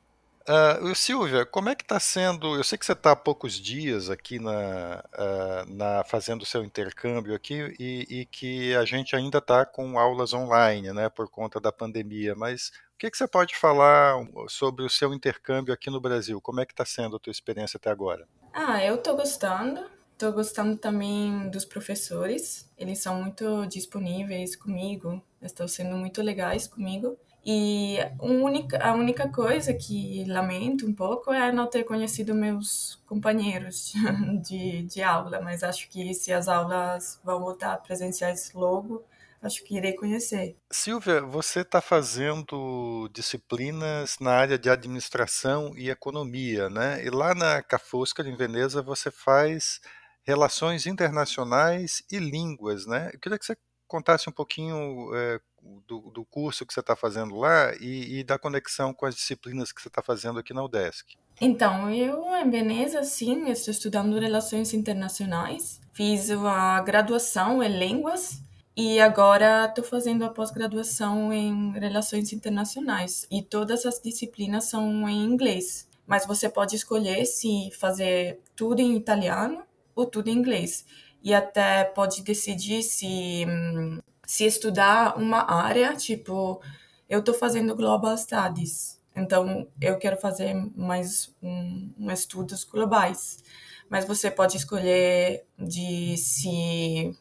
Uh, 0.51 0.93
Silvia, 0.93 1.46
como 1.46 1.70
é 1.70 1.75
que 1.75 1.84
está 1.84 1.98
sendo? 1.98 2.58
Eu 2.58 2.63
sei 2.65 2.77
que 2.77 2.86
você 2.86 2.91
está 2.91 3.12
há 3.12 3.15
poucos 3.15 3.53
dias 3.53 4.10
aqui 4.10 4.38
na, 4.38 5.01
uh, 5.13 5.74
na 5.74 6.03
fazendo 6.03 6.41
o 6.41 6.46
seu 6.46 6.62
intercâmbio 6.62 7.34
aqui 7.34 7.74
e, 7.79 8.05
e 8.10 8.25
que 8.25 8.75
a 8.75 8.84
gente 8.84 9.15
ainda 9.15 9.38
está 9.38 9.65
com 9.65 9.98
aulas 9.98 10.34
online, 10.34 10.91
né, 10.91 11.08
por 11.08 11.29
conta 11.29 11.58
da 11.58 11.72
pandemia. 11.72 12.36
Mas 12.36 12.67
o 12.93 12.98
que, 12.98 13.10
que 13.10 13.17
você 13.17 13.29
pode 13.29 13.55
falar 13.55 14.15
sobre 14.50 14.84
o 14.84 14.89
seu 14.89 15.13
intercâmbio 15.13 15.74
aqui 15.74 15.89
no 15.89 16.01
Brasil? 16.01 16.41
Como 16.41 16.60
é 16.60 16.65
que 16.65 16.74
está 16.74 16.84
sendo 16.84 17.15
a 17.15 17.20
tua 17.20 17.31
experiência 17.31 17.77
até 17.77 17.89
agora? 17.89 18.27
Ah, 18.51 18.84
eu 18.84 18.96
estou 18.96 19.15
gostando. 19.15 19.89
Estou 20.12 20.34
gostando 20.34 20.75
também 20.75 21.50
dos 21.50 21.63
professores. 21.63 22.70
Eles 22.77 23.00
são 23.00 23.22
muito 23.22 23.65
disponíveis 23.67 24.58
comigo. 24.58 25.24
Estão 25.41 25.65
sendo 25.65 25.96
muito 25.96 26.22
legais 26.22 26.67
comigo. 26.67 27.17
E 27.43 27.98
a 28.00 28.24
única, 28.24 28.77
a 28.77 28.93
única 28.93 29.27
coisa 29.29 29.74
que 29.74 30.24
lamento 30.25 30.86
um 30.86 30.93
pouco 30.93 31.33
é 31.33 31.51
não 31.51 31.67
ter 31.67 31.83
conhecido 31.83 32.36
meus 32.36 33.01
companheiros 33.07 33.93
de, 34.45 34.83
de 34.83 35.01
aula, 35.01 35.41
mas 35.41 35.63
acho 35.63 35.89
que 35.89 36.13
se 36.13 36.31
as 36.31 36.48
aulas 36.48 37.19
vão 37.24 37.39
voltar 37.39 37.77
presenciais 37.77 38.53
logo, 38.53 39.03
acho 39.41 39.63
que 39.63 39.75
irei 39.75 39.93
conhecer. 39.93 40.55
Silvia, 40.71 41.21
você 41.21 41.62
está 41.62 41.81
fazendo 41.81 43.10
disciplinas 43.12 44.17
na 44.19 44.33
área 44.33 44.57
de 44.57 44.69
administração 44.69 45.74
e 45.75 45.89
economia, 45.89 46.69
né? 46.69 47.03
E 47.03 47.10
lá 47.10 47.33
na 47.33 47.63
Cafosca, 47.63 48.21
em 48.21 48.36
Veneza, 48.36 48.83
você 48.83 49.10
faz 49.10 49.81
relações 50.24 50.86
internacionais 50.86 52.03
e 52.12 52.19
línguas, 52.19 52.86
né? 52.86 53.10
Eu 53.12 53.19
queria 53.19 53.39
que 53.39 53.45
você 53.45 53.57
contasse 53.88 54.29
um 54.29 54.31
pouquinho 54.31 55.13
é, 55.15 55.39
do, 55.88 56.00
do, 56.12 56.25
curso 56.25 56.65
que 56.65 56.74
você 56.74 56.80
está 56.80 56.96
fazendo 56.96 57.36
lá 57.36 57.74
e, 57.80 58.20
e, 58.20 58.24
da 58.24 58.39
conexão 58.39 58.94
com 58.94 59.06
as 59.06 59.15
disciplinas 59.15 59.72
que 59.72 59.82
você 59.82 59.88
está 59.88 60.01
fazendo 60.01 60.39
aqui 60.39 60.53
na 60.53 60.63
UDESC. 60.63 61.18
Então, 61.39 61.89
eu 61.89 62.24
em 62.36 62.50
Veneza, 62.50 63.03
sim, 63.03 63.50
estou 63.50 63.72
estudando 63.72 64.20
Relações 64.20 64.74
Internacionais. 64.74 65.80
Fiz 65.94 66.30
a 66.32 66.82
graduação 66.82 67.63
em 67.63 67.80
Línguas 67.80 68.41
e 68.75 69.00
agora 69.00 69.65
estou 69.65 69.84
fazendo 69.84 70.24
a 70.24 70.30
pós-graduação 70.30 71.34
em 71.34 71.72
Relações 71.74 72.32
Internacionais. 72.32 73.27
E 73.30 73.41
todas 73.41 73.86
as 73.86 74.00
disciplinas 74.00 74.65
são 74.65 75.08
em 75.08 75.24
inglês. 75.24 75.88
Mas 76.06 76.25
você 76.25 76.50
pode 76.50 76.75
escolher 76.75 77.25
se 77.25 77.70
fazer 77.80 78.39
tudo 78.56 78.80
em 78.80 78.96
italiano 78.96 79.63
ou 79.96 80.06
tudo 80.06 80.30
em 80.30 80.38
inglês. 80.38 80.86
E 81.24 81.34
até 81.34 81.84
pode 81.84 82.24
decidir 82.24 82.82
se 82.84 83.46
hum, 83.48 84.00
se 84.31 84.45
estudar 84.45 85.17
uma 85.17 85.51
área, 85.51 85.93
tipo, 85.93 86.61
eu 87.09 87.19
estou 87.19 87.33
fazendo 87.33 87.75
Global 87.75 88.17
Studies, 88.17 88.97
então 89.13 89.67
eu 89.81 89.97
quero 89.97 90.15
fazer 90.15 90.53
mais 90.73 91.35
um, 91.43 91.91
um 92.00 92.09
estudos 92.09 92.63
globais. 92.63 93.43
Mas 93.89 94.05
você 94.05 94.31
pode 94.31 94.55
escolher 94.55 95.43
de 95.59 96.15
se 96.15 97.13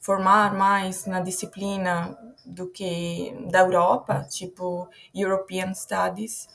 formar 0.00 0.54
mais 0.54 1.04
na 1.04 1.20
disciplina 1.20 2.16
do 2.46 2.70
que 2.70 3.36
da 3.50 3.58
Europa, 3.58 4.26
tipo 4.30 4.88
European 5.14 5.74
Studies, 5.74 6.48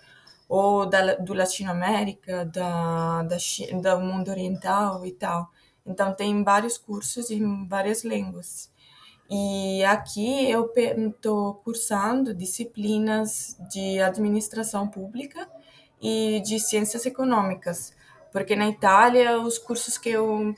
ou 0.47 0.87
da, 0.87 1.17
do 1.17 1.35
Latinoamérica, 1.35 2.45
da, 2.45 3.21
da, 3.21 3.37
do 3.95 4.01
mundo 4.01 4.31
oriental 4.31 5.05
e 5.05 5.11
tal. 5.11 5.51
Então, 5.85 6.15
tem 6.15 6.43
vários 6.43 6.79
cursos 6.79 7.29
em 7.29 7.67
várias 7.67 8.03
línguas. 8.03 8.71
E 9.29 9.83
aqui 9.83 10.49
eu 10.49 10.71
estou 10.75 11.55
cursando 11.55 12.33
disciplinas 12.33 13.55
de 13.71 13.99
administração 14.01 14.87
pública 14.87 15.47
e 16.01 16.41
de 16.41 16.59
ciências 16.59 17.05
econômicas, 17.05 17.93
porque 18.31 18.55
na 18.55 18.67
Itália 18.67 19.39
os 19.39 19.59
cursos 19.59 19.97
que 19.97 20.09
eu 20.09 20.55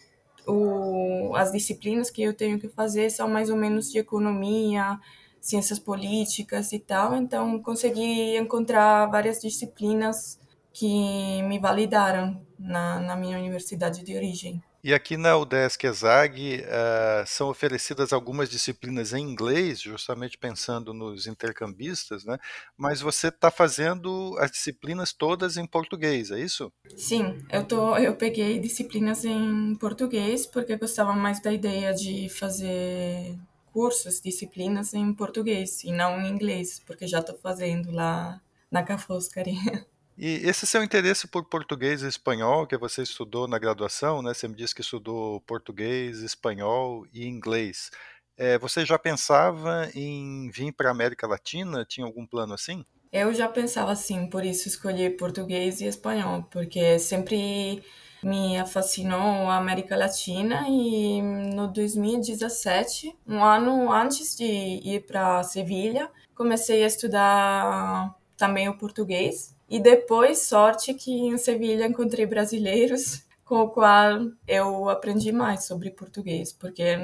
o, 0.48 1.36
as 1.36 1.52
disciplinas 1.52 2.10
que 2.10 2.22
eu 2.22 2.34
tenho 2.34 2.60
que 2.60 2.70
fazer 2.70 3.10
são 3.10 3.28
mais 3.28 3.50
ou 3.50 3.58
menos 3.58 3.92
de 3.92 4.00
economia, 4.00 5.00
ciências 5.40 5.80
políticas 5.80 6.72
e 6.72 6.80
tal, 6.80 7.16
então 7.16 7.60
consegui 7.62 8.38
encontrar 8.38 9.08
várias 9.08 9.42
disciplinas 9.42 10.40
que 10.74 11.42
me 11.44 11.60
validaram 11.60 12.42
na, 12.58 13.00
na 13.00 13.16
minha 13.16 13.38
universidade 13.38 14.04
de 14.04 14.16
origem. 14.16 14.64
E 14.84 14.96
aqui 14.96 15.16
na 15.16 15.38
UDESC 15.38 15.86
ESAG 15.86 16.62
uh, 16.62 17.28
são 17.28 17.50
oferecidas 17.50 18.12
algumas 18.12 18.50
disciplinas 18.50 19.14
em 19.14 19.22
inglês, 19.22 19.80
justamente 19.80 20.40
pensando 20.40 20.92
nos 20.92 21.28
intercambistas, 21.28 22.26
né? 22.26 22.40
mas 22.76 23.00
você 23.00 23.28
está 23.28 23.52
fazendo 23.52 24.36
as 24.40 24.50
disciplinas 24.50 25.14
todas 25.14 25.56
em 25.56 25.68
português, 25.68 26.32
é 26.32 26.40
isso? 26.40 26.74
Sim, 26.98 27.46
eu, 27.52 27.64
tô, 27.64 27.96
eu 27.98 28.16
peguei 28.16 28.58
disciplinas 28.58 29.24
em 29.24 29.76
português 29.76 30.48
porque 30.48 30.76
gostava 30.76 31.14
mais 31.14 31.40
da 31.40 31.54
ideia 31.54 31.94
de 31.94 32.28
fazer 32.30 33.38
cursos, 33.72 34.20
disciplinas 34.20 34.96
em 34.96 35.14
português 35.14 35.84
e 35.84 35.92
não 35.92 36.20
em 36.20 36.28
inglês, 36.28 36.82
porque 36.88 37.06
já 37.06 37.20
estou 37.20 37.38
fazendo 37.38 37.92
lá 37.92 38.42
na 38.72 38.82
Cafoscari. 38.82 39.54
E 40.24 40.36
esse 40.48 40.68
seu 40.68 40.84
interesse 40.84 41.28
por 41.28 41.44
português 41.46 42.04
e 42.04 42.08
espanhol, 42.08 42.68
que 42.68 42.78
você 42.78 43.02
estudou 43.02 43.48
na 43.48 43.58
graduação, 43.58 44.22
né? 44.22 44.36
Você 44.36 44.48
me 44.48 44.54
disse 44.54 44.76
que 44.76 44.82
estudou 44.82 45.42
português, 45.42 46.20
espanhol 46.20 47.08
e 47.12 47.26
inglês. 47.26 47.90
É, 48.38 48.56
você 48.60 48.86
já 48.86 49.00
pensava 49.00 49.90
em 49.96 50.48
vir 50.52 50.74
para 50.74 50.90
a 50.90 50.92
América 50.92 51.26
Latina? 51.26 51.84
Tinha 51.84 52.06
algum 52.06 52.24
plano 52.28 52.54
assim? 52.54 52.86
Eu 53.12 53.34
já 53.34 53.48
pensava 53.48 53.94
assim, 53.94 54.28
por 54.28 54.46
isso 54.46 54.68
escolhi 54.68 55.10
português 55.10 55.82
e 55.82 55.86
espanhol, 55.88 56.44
porque 56.52 57.00
sempre 57.00 57.84
me 58.22 58.64
fascinou 58.68 59.50
a 59.50 59.58
América 59.58 59.98
Latina 59.98 60.66
e 60.70 61.20
no 61.20 61.68
2017, 61.68 63.18
um 63.28 63.44
ano 63.44 63.92
antes 63.92 64.36
de 64.36 64.46
ir 64.46 65.04
para 65.08 65.42
Sevilha, 65.42 66.12
comecei 66.36 66.84
a 66.84 66.88
estudar 66.88 68.16
também 68.38 68.70
o 68.70 68.78
português 68.78 69.60
e 69.72 69.80
depois, 69.80 70.40
sorte 70.42 70.94
que 70.94 71.10
em 71.10 71.38
Sevilha 71.38 71.88
encontrei 71.88 72.26
brasileiros 72.26 73.24
com 73.46 73.62
o 73.62 73.70
qual 73.70 74.20
eu 74.46 74.90
aprendi 74.90 75.32
mais 75.32 75.64
sobre 75.64 75.90
português, 75.90 76.52
porque 76.52 76.98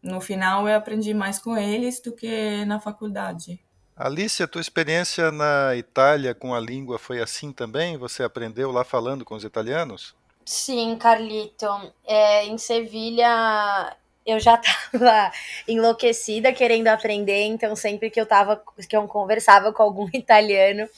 no 0.00 0.20
final 0.20 0.68
eu 0.68 0.76
aprendi 0.76 1.12
mais 1.12 1.40
com 1.40 1.56
eles 1.56 2.00
do 2.00 2.12
que 2.12 2.64
na 2.66 2.78
faculdade. 2.78 3.60
Alice, 3.96 4.40
a 4.40 4.46
tua 4.46 4.60
experiência 4.60 5.32
na 5.32 5.74
Itália 5.74 6.36
com 6.36 6.54
a 6.54 6.60
língua 6.60 7.00
foi 7.00 7.20
assim 7.20 7.52
também? 7.52 7.96
Você 7.96 8.22
aprendeu 8.22 8.70
lá 8.70 8.84
falando 8.84 9.24
com 9.24 9.34
os 9.34 9.42
italianos? 9.42 10.14
Sim, 10.46 10.96
Carlito. 10.96 11.66
É, 12.06 12.44
em 12.44 12.58
Sevilha 12.58 13.96
eu 14.24 14.38
já 14.38 14.54
estava 14.94 15.32
enlouquecida 15.66 16.52
querendo 16.52 16.86
aprender, 16.86 17.42
então 17.42 17.74
sempre 17.74 18.08
que 18.08 18.20
eu 18.20 18.26
tava, 18.26 18.62
que 18.88 18.96
eu 18.96 19.06
conversava 19.08 19.72
com 19.72 19.82
algum 19.82 20.08
italiano, 20.14 20.88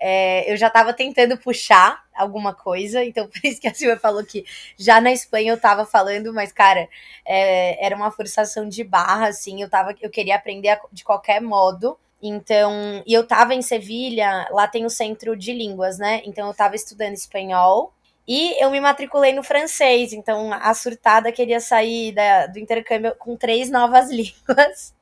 é, 0.00 0.50
eu 0.50 0.56
já 0.56 0.68
estava 0.68 0.94
tentando 0.94 1.36
puxar 1.36 2.02
alguma 2.14 2.54
coisa, 2.54 3.04
então 3.04 3.26
por 3.28 3.44
isso 3.44 3.60
que 3.60 3.68
a 3.68 3.74
Silvia 3.74 3.98
falou 3.98 4.24
que 4.24 4.44
já 4.78 5.00
na 5.00 5.12
Espanha 5.12 5.52
eu 5.52 5.56
estava 5.56 5.84
falando, 5.84 6.32
mas 6.32 6.52
cara, 6.52 6.88
é, 7.24 7.84
era 7.84 7.94
uma 7.94 8.10
forçação 8.10 8.68
de 8.68 8.82
barra, 8.82 9.28
assim, 9.28 9.62
eu 9.62 9.68
tava, 9.68 9.94
eu 10.00 10.10
queria 10.10 10.36
aprender 10.36 10.78
de 10.92 11.04
qualquer 11.04 11.40
modo. 11.40 11.98
Então, 12.22 13.02
e 13.06 13.14
eu 13.14 13.26
tava 13.26 13.54
em 13.54 13.62
Sevilha, 13.62 14.46
lá 14.50 14.68
tem 14.68 14.84
o 14.84 14.90
centro 14.90 15.34
de 15.34 15.54
línguas, 15.54 15.98
né? 15.98 16.20
Então 16.26 16.48
eu 16.48 16.54
tava 16.54 16.76
estudando 16.76 17.14
espanhol 17.14 17.94
e 18.26 18.62
eu 18.62 18.70
me 18.70 18.80
matriculei 18.80 19.32
no 19.32 19.42
francês, 19.42 20.12
então 20.12 20.52
a 20.52 20.72
surtada 20.74 21.32
queria 21.32 21.60
sair 21.60 22.12
da, 22.12 22.46
do 22.46 22.58
intercâmbio 22.58 23.14
com 23.18 23.36
três 23.36 23.70
novas 23.70 24.08
línguas. 24.12 24.94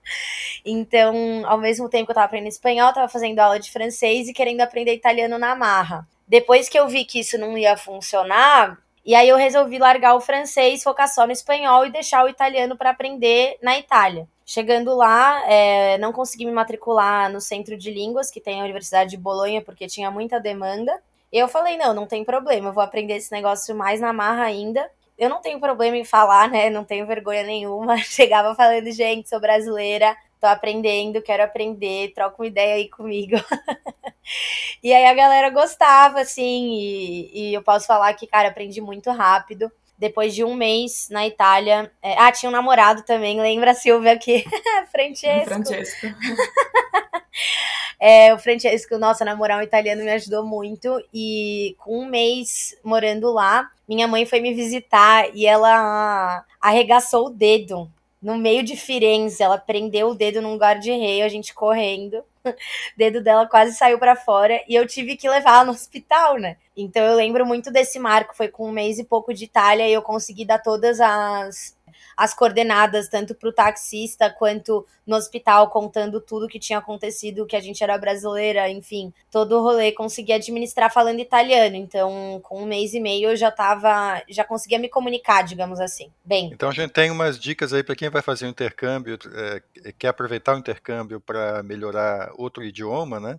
Então, 0.65 1.43
ao 1.47 1.59
mesmo 1.59 1.89
tempo 1.89 2.07
que 2.07 2.11
eu 2.11 2.15
estava 2.15 2.27
aprendendo 2.27 2.53
espanhol, 2.53 2.89
estava 2.89 3.09
fazendo 3.09 3.39
aula 3.39 3.59
de 3.59 3.71
francês 3.71 4.29
e 4.29 4.33
querendo 4.33 4.61
aprender 4.61 4.95
italiano 4.95 5.39
na 5.39 5.55
marra. 5.55 6.07
Depois 6.27 6.69
que 6.69 6.79
eu 6.79 6.89
vi 6.89 7.05
que 7.05 7.21
isso 7.21 7.39
não 7.39 7.57
ia 7.57 7.77
funcionar, 7.77 8.79
e 9.05 9.15
aí 9.15 9.29
eu 9.29 9.37
resolvi 9.37 9.79
largar 9.79 10.15
o 10.15 10.21
francês, 10.21 10.83
focar 10.83 11.09
só 11.09 11.25
no 11.25 11.33
espanhol 11.33 11.87
e 11.87 11.91
deixar 11.91 12.25
o 12.25 12.29
italiano 12.29 12.77
para 12.77 12.91
aprender 12.91 13.57
na 13.63 13.79
Itália. 13.79 14.29
Chegando 14.45 14.95
lá, 14.95 15.43
é, 15.51 15.97
não 15.99 16.13
consegui 16.13 16.45
me 16.45 16.53
matricular 16.53 17.33
no 17.33 17.41
centro 17.41 17.77
de 17.77 17.91
línguas, 17.91 18.31
que 18.31 18.41
tem 18.41 18.61
a 18.61 18.65
Universidade 18.65 19.11
de 19.11 19.17
Bolonha, 19.17 19.63
porque 19.63 19.87
tinha 19.87 20.11
muita 20.11 20.39
demanda. 20.39 20.93
Eu 21.33 21.47
falei, 21.49 21.77
não, 21.77 21.93
não 21.93 22.07
tem 22.07 22.25
problema, 22.25 22.69
eu 22.69 22.73
vou 22.73 22.83
aprender 22.83 23.17
esse 23.17 23.31
negócio 23.31 23.75
mais 23.75 24.01
na 24.01 24.13
marra 24.13 24.45
ainda. 24.45 24.91
Eu 25.19 25.29
não 25.29 25.41
tenho 25.41 25.59
problema 25.59 25.97
em 25.97 26.05
falar, 26.05 26.49
né? 26.49 26.71
Não 26.71 26.85
tenho 26.85 27.07
vergonha 27.07 27.43
nenhuma. 27.43 27.99
Chegava 28.05 28.55
falando, 28.55 28.91
gente, 28.93 29.29
sou 29.29 29.41
brasileira, 29.41 30.17
tô 30.41 30.47
aprendendo, 30.47 31.21
quero 31.21 31.43
aprender, 31.43 32.13
troca 32.15 32.41
uma 32.41 32.47
ideia 32.47 32.77
aí 32.77 32.89
comigo. 32.89 33.37
e 34.83 34.95
aí 34.95 35.05
a 35.07 35.15
galera 35.15 35.51
gostava, 35.51 36.21
assim, 36.21 36.73
e, 36.73 37.51
e, 37.51 37.55
eu 37.55 37.63
posso 37.63 37.87
falar 37.87 38.15
que, 38.15 38.27
cara, 38.27 38.49
aprendi 38.49 38.81
muito 38.81 39.11
rápido. 39.11 39.71
Depois 39.99 40.33
de 40.33 40.45
um 40.45 40.55
mês 40.55 41.09
na 41.11 41.27
Itália. 41.27 41.91
É, 42.01 42.17
ah, 42.17 42.31
tinha 42.31 42.49
um 42.49 42.53
namorado 42.53 43.03
também, 43.03 43.41
lembra, 43.41 43.75
Silvia, 43.75 44.13
aqui? 44.13 44.45
Francesco. 44.93 45.49
Francesco. 45.49 46.07
É, 48.01 48.33
o 48.33 48.39
Francesco, 48.39 48.97
nossa, 48.97 49.25
namorar 49.25 49.59
um 49.59 49.63
italiano 49.63 50.05
me 50.05 50.11
ajudou 50.13 50.45
muito. 50.45 51.03
E 51.13 51.75
com 51.79 52.01
um 52.01 52.07
mês 52.07 52.77
morando 52.85 53.33
lá, 53.33 53.69
minha 53.89 54.07
mãe 54.07 54.25
foi 54.25 54.41
me 54.41 54.55
visitar 54.55 55.35
e 55.35 55.47
ela 55.47 56.45
arregaçou 56.61 57.27
o 57.27 57.31
dedo 57.31 57.91
no 58.23 58.37
meio 58.37 58.63
de 58.63 58.77
Firenze. 58.77 59.43
Ela 59.43 59.59
prendeu 59.59 60.11
o 60.11 60.15
dedo 60.15 60.41
num 60.41 60.57
guarda-reio, 60.57 61.25
a 61.25 61.29
gente 61.29 61.55
correndo. 61.55 62.23
O 62.49 62.55
dedo 62.97 63.21
dela 63.23 63.47
quase 63.47 63.75
saiu 63.77 63.99
para 63.99 64.17
fora 64.17 64.63
e 64.67 64.75
eu 64.75 64.87
tive 64.87 65.17
que 65.17 65.29
levá-la 65.29 65.67
no 65.67 65.73
hospital, 65.73 66.39
né? 66.39 66.57
Então 66.75 67.05
eu 67.05 67.15
lembro 67.15 67.45
muito 67.45 67.71
desse 67.71 67.99
marco. 67.99 68.35
Foi 68.35 68.49
com 68.49 68.69
um 68.69 68.73
mês 68.73 68.99
e 68.99 69.05
pouco 69.05 69.35
de 69.35 69.45
Itália 69.45 69.87
e 69.87 69.93
eu 69.93 70.01
consegui 70.01 70.47
dar 70.47 70.59
todas 70.59 70.99
as 70.99 71.77
as 72.17 72.35
coordenadas, 72.35 73.09
tanto 73.09 73.35
para 73.35 73.49
o 73.49 73.53
taxista 73.53 74.31
quanto 74.31 74.87
no 75.07 75.17
hospital, 75.17 75.71
contando 75.71 76.21
tudo 76.21 76.49
que 76.49 76.59
tinha 76.59 76.79
acontecido, 76.79 77.47
que 77.47 77.57
a 77.57 77.61
gente 77.61 77.83
era 77.83 77.97
brasileira, 77.97 78.69
enfim, 78.69 79.13
todo 79.31 79.53
o 79.57 79.63
rolê 79.63 79.93
consegui 79.93 80.33
administrar 80.33 80.93
falando 80.93 81.21
italiano. 81.21 81.77
Então, 81.77 82.41
com 82.43 82.63
um 82.63 82.67
mês 82.67 82.93
e 82.95 83.01
meio 83.01 83.31
eu 83.31 83.37
já 83.37 83.51
tava, 83.51 84.23
já 84.29 84.45
conseguia 84.45 84.79
me 84.79 84.89
comunicar, 84.89 85.43
digamos 85.43 85.81
assim. 85.81 86.11
Bem. 86.25 86.51
Então 86.53 86.69
a 86.69 86.73
gente 86.73 86.91
tem 86.91 87.11
umas 87.11 87.39
dicas 87.39 87.73
aí 87.73 87.83
para 87.83 87.97
quem 87.97 88.11
vai 88.11 88.21
fazer 88.21 88.47
o 88.47 88.51
intercâmbio, 88.51 89.19
é, 89.35 89.93
quer 89.99 90.09
aproveitar 90.09 90.55
o 90.55 90.59
intercâmbio 90.59 91.21
para 91.21 91.63
melhorar 91.63 92.31
outro 92.37 92.63
idioma, 92.63 93.19
né? 93.19 93.39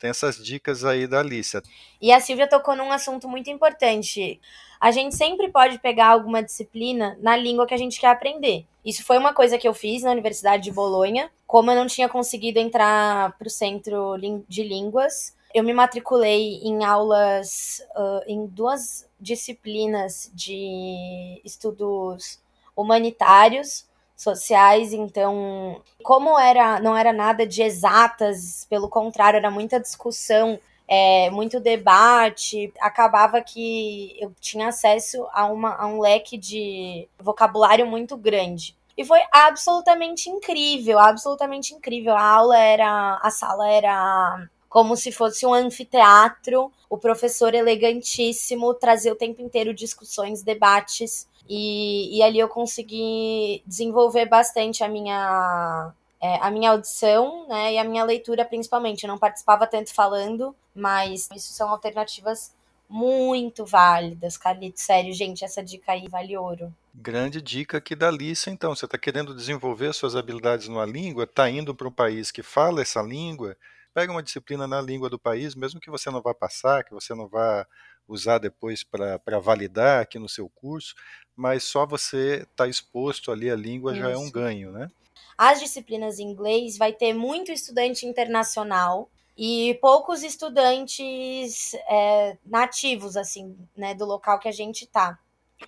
Tem 0.00 0.08
essas 0.08 0.42
dicas 0.42 0.82
aí 0.82 1.06
da 1.06 1.20
Alicia. 1.20 1.62
E 2.00 2.10
a 2.10 2.18
Silvia 2.20 2.48
tocou 2.48 2.74
num 2.74 2.90
assunto 2.90 3.28
muito 3.28 3.50
importante. 3.50 4.40
A 4.80 4.90
gente 4.90 5.14
sempre 5.14 5.50
pode 5.50 5.78
pegar 5.78 6.06
alguma 6.06 6.42
disciplina 6.42 7.18
na 7.20 7.36
língua 7.36 7.66
que 7.66 7.74
a 7.74 7.76
gente 7.76 8.00
quer 8.00 8.06
aprender. 8.06 8.64
Isso 8.82 9.04
foi 9.04 9.18
uma 9.18 9.34
coisa 9.34 9.58
que 9.58 9.68
eu 9.68 9.74
fiz 9.74 10.02
na 10.02 10.10
Universidade 10.10 10.64
de 10.64 10.72
Bolonha. 10.72 11.30
Como 11.46 11.70
eu 11.70 11.76
não 11.76 11.86
tinha 11.86 12.08
conseguido 12.08 12.58
entrar 12.58 13.36
para 13.36 13.46
o 13.46 13.50
centro 13.50 14.16
de 14.48 14.62
línguas, 14.62 15.36
eu 15.54 15.62
me 15.62 15.74
matriculei 15.74 16.60
em 16.62 16.82
aulas, 16.82 17.82
uh, 17.94 18.22
em 18.26 18.46
duas 18.46 19.06
disciplinas 19.20 20.30
de 20.32 21.42
estudos 21.44 22.40
humanitários 22.74 23.89
sociais, 24.20 24.92
então, 24.92 25.80
como 26.02 26.38
era 26.38 26.78
não 26.80 26.96
era 26.96 27.12
nada 27.12 27.46
de 27.46 27.62
exatas, 27.62 28.66
pelo 28.68 28.88
contrário, 28.88 29.38
era 29.38 29.50
muita 29.50 29.80
discussão, 29.80 30.58
é, 30.86 31.30
muito 31.30 31.58
debate, 31.60 32.72
acabava 32.80 33.40
que 33.40 34.16
eu 34.20 34.32
tinha 34.40 34.68
acesso 34.68 35.26
a, 35.32 35.46
uma, 35.46 35.74
a 35.76 35.86
um 35.86 36.00
leque 36.00 36.36
de 36.36 37.08
vocabulário 37.18 37.86
muito 37.86 38.16
grande. 38.16 38.76
E 38.96 39.04
foi 39.04 39.20
absolutamente 39.32 40.28
incrível, 40.28 40.98
absolutamente 40.98 41.72
incrível. 41.72 42.14
A 42.14 42.22
aula 42.22 42.58
era, 42.58 43.18
a 43.22 43.30
sala 43.30 43.70
era 43.70 44.46
como 44.68 44.96
se 44.96 45.10
fosse 45.10 45.46
um 45.46 45.54
anfiteatro, 45.54 46.70
o 46.88 46.98
professor 46.98 47.54
elegantíssimo 47.54 48.74
trazia 48.74 49.12
o 49.12 49.16
tempo 49.16 49.40
inteiro 49.40 49.72
discussões, 49.72 50.42
debates 50.42 51.26
e, 51.48 52.18
e 52.18 52.22
ali 52.22 52.38
eu 52.38 52.48
consegui 52.48 53.62
desenvolver 53.66 54.26
bastante 54.26 54.84
a 54.84 54.88
minha, 54.88 55.92
é, 56.20 56.36
a 56.36 56.50
minha 56.50 56.70
audição 56.70 57.46
né, 57.48 57.74
e 57.74 57.78
a 57.78 57.84
minha 57.84 58.04
leitura, 58.04 58.44
principalmente. 58.44 59.04
Eu 59.04 59.08
não 59.08 59.18
participava 59.18 59.66
tanto 59.66 59.92
falando, 59.94 60.54
mas 60.74 61.28
isso 61.34 61.52
são 61.52 61.68
alternativas 61.70 62.52
muito 62.88 63.64
válidas, 63.64 64.36
Carlito. 64.36 64.80
Sério, 64.80 65.12
gente, 65.14 65.44
essa 65.44 65.62
dica 65.62 65.92
aí 65.92 66.08
vale 66.08 66.36
ouro. 66.36 66.74
Grande 66.92 67.40
dica 67.40 67.78
aqui 67.78 67.94
da 67.94 68.08
Alice, 68.08 68.50
então. 68.50 68.74
Você 68.74 68.84
está 68.84 68.98
querendo 68.98 69.34
desenvolver 69.34 69.94
suas 69.94 70.16
habilidades 70.16 70.66
numa 70.66 70.84
língua, 70.84 71.22
está 71.22 71.48
indo 71.48 71.72
para 71.72 71.86
um 71.86 71.92
país 71.92 72.32
que 72.32 72.42
fala 72.42 72.82
essa 72.82 73.00
língua, 73.00 73.56
pega 73.94 74.10
uma 74.10 74.22
disciplina 74.22 74.66
na 74.66 74.80
língua 74.80 75.08
do 75.08 75.18
país, 75.18 75.54
mesmo 75.54 75.80
que 75.80 75.90
você 75.90 76.10
não 76.10 76.20
vá 76.20 76.34
passar, 76.34 76.82
que 76.82 76.92
você 76.92 77.14
não 77.14 77.28
vá 77.28 77.64
usar 78.10 78.38
depois 78.38 78.82
para 78.82 79.38
validar 79.40 80.02
aqui 80.02 80.18
no 80.18 80.28
seu 80.28 80.48
curso, 80.48 80.94
mas 81.36 81.64
só 81.64 81.86
você 81.86 82.40
estar 82.42 82.64
tá 82.64 82.68
exposto 82.68 83.30
ali 83.30 83.50
à 83.50 83.56
língua 83.56 83.92
Isso. 83.92 84.00
já 84.02 84.10
é 84.10 84.16
um 84.16 84.30
ganho, 84.30 84.72
né? 84.72 84.90
As 85.38 85.60
disciplinas 85.60 86.18
em 86.18 86.24
inglês 86.24 86.76
vai 86.76 86.92
ter 86.92 87.14
muito 87.14 87.50
estudante 87.50 88.04
internacional 88.04 89.08
e 89.36 89.78
poucos 89.80 90.22
estudantes 90.22 91.72
é, 91.88 92.36
nativos, 92.44 93.16
assim, 93.16 93.56
né, 93.74 93.94
do 93.94 94.04
local 94.04 94.38
que 94.38 94.48
a 94.48 94.52
gente 94.52 94.86
tá. 94.86 95.18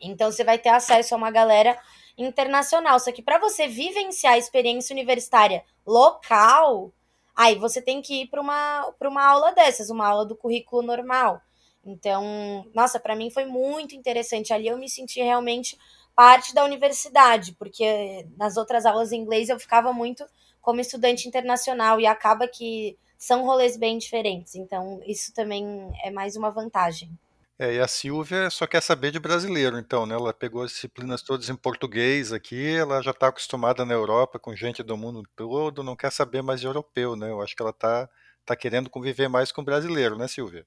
Então 0.01 0.31
você 0.31 0.45
vai 0.45 0.59
ter 0.59 0.69
acesso 0.69 1.15
a 1.15 1.19
uma 1.19 1.31
galera 1.31 1.79
internacional. 2.19 2.99
Só 3.01 3.11
que 3.13 3.23
para 3.23 3.39
você 3.39 3.67
vivenciar 3.67 4.35
a 4.35 4.39
experiência 4.39 4.93
universitária 4.93 5.65
local, 5.87 6.93
aí 7.35 7.55
você 7.57 7.81
tem 7.81 8.03
que 8.03 8.23
ir 8.23 8.27
para 8.27 8.41
uma, 8.41 8.93
uma 9.01 9.25
aula 9.25 9.53
dessas, 9.53 9.91
uma 9.91 10.07
aula 10.07 10.27
do 10.27 10.37
currículo 10.37 10.83
normal. 10.83 11.41
Então, 11.85 12.65
nossa, 12.75 13.01
para 13.01 13.17
mim 13.17 13.31
foi 13.31 13.45
muito 13.45 13.95
interessante. 13.95 14.53
Ali 14.53 14.69
eu 14.69 14.79
me 14.79 14.89
senti 14.89 15.21
realmente 15.21 15.77
parte 16.15 16.55
da 16.55 16.65
universidade, 16.65 17.53
porque 17.55 18.27
nas 18.37 18.57
outras 18.57 18.87
aulas 18.87 19.13
em 19.13 19.21
inglês 19.21 19.49
eu 19.49 19.59
ficava 19.59 19.93
muito 19.93 20.25
como 20.61 20.81
estudante 20.81 21.27
internacional 21.27 22.01
e 22.01 22.07
acaba 22.07 22.47
que 22.47 22.97
são 23.19 23.45
rolês 23.45 23.77
bem 23.77 23.99
diferentes. 23.99 24.55
Então, 24.55 25.01
isso 25.07 25.33
também 25.33 25.93
é 26.05 26.11
mais 26.11 26.37
uma 26.37 26.51
vantagem. 26.51 27.11
É, 27.59 27.75
e 27.75 27.81
a 27.81 27.87
Silvia 27.87 28.51
só 28.51 28.67
quer 28.67 28.81
saber 28.83 29.11
de 29.11 29.21
brasileiro, 29.21 29.79
então, 29.79 30.07
né? 30.07 30.15
Ela 30.15 30.33
pegou 30.33 30.63
as 30.63 30.73
disciplinas 30.73 31.23
todas 31.23 31.49
em 31.49 31.55
português 31.55 32.33
aqui, 32.33 32.75
ela 32.75 33.01
já 33.03 33.13
está 33.13 33.29
acostumada 33.29 33.85
na 33.85 33.95
Europa 33.95 34.39
com 34.39 34.57
gente 34.57 34.83
do 34.83 34.97
mundo 34.97 35.23
todo, 35.37 35.85
não 35.85 35.95
quer 35.95 36.11
saber 36.11 36.43
mais 36.43 36.61
de 36.61 36.67
europeu, 36.67 37.15
né? 37.15 37.31
Eu 37.31 37.41
acho 37.41 37.55
que 37.55 37.63
ela 37.63 37.71
está 37.71 38.09
tá 38.45 38.57
querendo 38.57 38.91
conviver 38.91 39.29
mais 39.29 39.53
com 39.53 39.65
brasileiro, 39.65 40.17
né, 40.17 40.27
Silvia? 40.29 40.67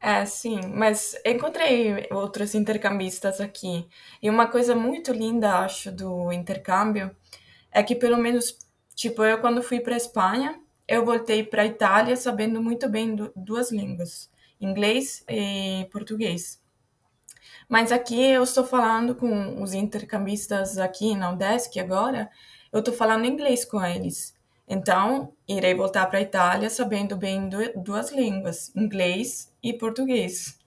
É, 0.00 0.24
sim, 0.24 0.60
mas 0.74 1.16
encontrei 1.24 2.06
outros 2.10 2.54
intercambistas 2.54 3.40
aqui. 3.40 3.88
E 4.22 4.30
uma 4.30 4.46
coisa 4.46 4.74
muito 4.74 5.12
linda, 5.12 5.58
acho, 5.58 5.90
do 5.90 6.32
intercâmbio 6.32 7.14
é 7.72 7.82
que, 7.82 7.94
pelo 7.94 8.16
menos, 8.16 8.56
tipo, 8.94 9.24
eu 9.24 9.40
quando 9.40 9.62
fui 9.62 9.80
para 9.80 9.96
Espanha, 9.96 10.60
eu 10.86 11.04
voltei 11.04 11.42
para 11.42 11.66
Itália 11.66 12.16
sabendo 12.16 12.62
muito 12.62 12.88
bem 12.88 13.16
duas 13.34 13.72
línguas, 13.72 14.30
inglês 14.60 15.24
e 15.28 15.88
português. 15.90 16.62
Mas 17.68 17.90
aqui 17.90 18.22
eu 18.30 18.44
estou 18.44 18.64
falando 18.64 19.14
com 19.16 19.60
os 19.60 19.74
intercambistas 19.74 20.78
aqui 20.78 21.16
na 21.16 21.32
UDESC 21.32 21.80
agora, 21.80 22.30
eu 22.72 22.78
estou 22.78 22.94
falando 22.94 23.24
inglês 23.24 23.64
com 23.64 23.84
eles. 23.84 24.35
Então, 24.68 25.32
irei 25.46 25.74
voltar 25.74 26.06
para 26.06 26.18
a 26.18 26.22
Itália 26.22 26.68
sabendo 26.68 27.16
bem 27.16 27.48
duas 27.76 28.10
línguas, 28.10 28.74
inglês 28.74 29.52
e 29.62 29.72
português. 29.72 30.58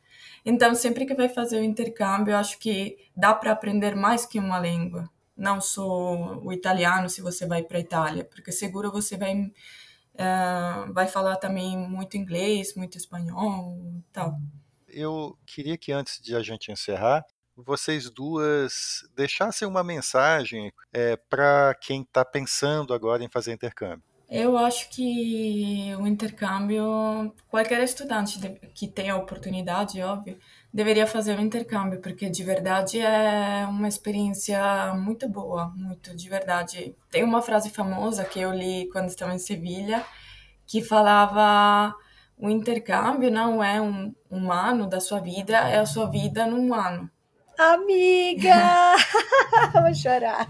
Então, 0.45 0.73
sempre 0.73 1.05
que 1.05 1.13
vai 1.13 1.27
fazer 1.27 1.59
o 1.59 1.63
intercâmbio, 1.63 2.35
acho 2.35 2.57
que 2.59 2.97
dá 3.15 3.33
para 3.33 3.51
aprender 3.51 3.95
mais 3.95 4.25
que 4.25 4.39
uma 4.39 4.59
língua. 4.59 5.09
Não 5.35 5.59
só 5.59 6.39
o 6.41 6.51
italiano, 6.51 7.09
se 7.09 7.21
você 7.21 7.45
vai 7.45 7.63
para 7.63 7.77
a 7.77 7.81
Itália, 7.81 8.23
porque 8.23 8.51
seguro 8.51 8.91
você 8.91 9.17
vai, 9.17 9.35
uh, 9.35 10.93
vai 10.93 11.07
falar 11.07 11.35
também 11.35 11.77
muito 11.77 12.15
inglês, 12.15 12.75
muito 12.75 12.97
espanhol 12.97 13.77
tal. 14.13 14.39
Eu 14.87 15.37
queria 15.45 15.77
que 15.77 15.91
antes 15.91 16.21
de 16.21 16.35
a 16.35 16.41
gente 16.41 16.71
encerrar, 16.71 17.25
vocês 17.65 18.09
duas 18.09 19.03
deixassem 19.15 19.67
uma 19.67 19.83
mensagem 19.83 20.71
é, 20.93 21.15
para 21.15 21.75
quem 21.81 22.01
está 22.01 22.23
pensando 22.23 22.93
agora 22.93 23.23
em 23.23 23.29
fazer 23.29 23.53
intercâmbio. 23.53 24.03
Eu 24.29 24.55
acho 24.55 24.91
que 24.91 25.91
o 25.99 26.05
intercâmbio, 26.05 27.33
qualquer 27.47 27.81
estudante 27.81 28.39
que 28.75 28.87
tenha 28.87 29.15
oportunidade, 29.15 29.99
óbvio, 30.03 30.37
deveria 30.71 31.07
fazer 31.07 31.37
o 31.37 31.41
intercâmbio, 31.41 31.99
porque 31.99 32.29
de 32.29 32.43
verdade 32.43 32.99
é 32.99 33.65
uma 33.67 33.87
experiência 33.87 34.93
muito 34.93 35.27
boa, 35.27 35.73
muito 35.75 36.15
de 36.15 36.29
verdade. 36.29 36.95
Tem 37.09 37.23
uma 37.23 37.41
frase 37.41 37.71
famosa 37.71 38.23
que 38.23 38.39
eu 38.39 38.51
li 38.53 38.87
quando 38.91 39.07
estava 39.07 39.33
em 39.33 39.39
Sevilha, 39.39 40.05
que 40.67 40.83
falava 40.83 41.95
o 42.37 42.49
intercâmbio 42.49 43.31
não 43.31 43.63
é 43.63 43.81
um, 43.81 44.13
um 44.29 44.51
ano 44.51 44.87
da 44.87 44.99
sua 44.99 45.19
vida, 45.19 45.57
é 45.57 45.79
a 45.79 45.85
sua 45.87 46.09
vida 46.09 46.45
num 46.45 46.73
ano. 46.73 47.09
Amiga! 47.59 48.95
Vou 49.73 49.93
chorar. 49.93 50.47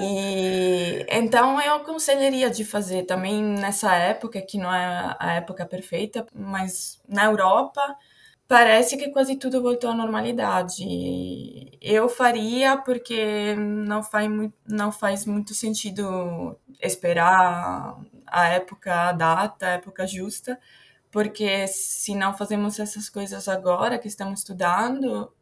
E 0.00 1.04
então 1.10 1.60
eu 1.60 1.74
aconselharia 1.74 2.50
de 2.50 2.64
fazer 2.64 3.04
também 3.04 3.42
nessa 3.42 3.94
época, 3.96 4.40
que 4.40 4.58
não 4.58 4.72
é 4.72 5.16
a 5.18 5.32
época 5.34 5.66
perfeita, 5.66 6.24
mas 6.32 7.00
na 7.08 7.24
Europa 7.24 7.80
parece 8.46 8.96
que 8.96 9.10
quase 9.10 9.36
tudo 9.36 9.60
voltou 9.62 9.90
à 9.90 9.94
normalidade. 9.94 10.84
Eu 11.80 12.08
faria 12.08 12.76
porque 12.78 13.54
não 13.56 14.02
faz, 14.02 14.28
não 14.66 14.92
faz 14.92 15.26
muito 15.26 15.54
sentido 15.54 16.56
esperar 16.80 17.98
a 18.26 18.48
época, 18.48 18.94
a 19.10 19.12
data, 19.12 19.66
a 19.66 19.70
época 19.70 20.06
justa, 20.06 20.58
porque 21.10 21.66
se 21.68 22.14
não 22.14 22.36
fazemos 22.36 22.78
essas 22.78 23.08
coisas 23.10 23.48
agora 23.48 23.98
que 23.98 24.08
estamos 24.08 24.40
estudando, 24.40 25.32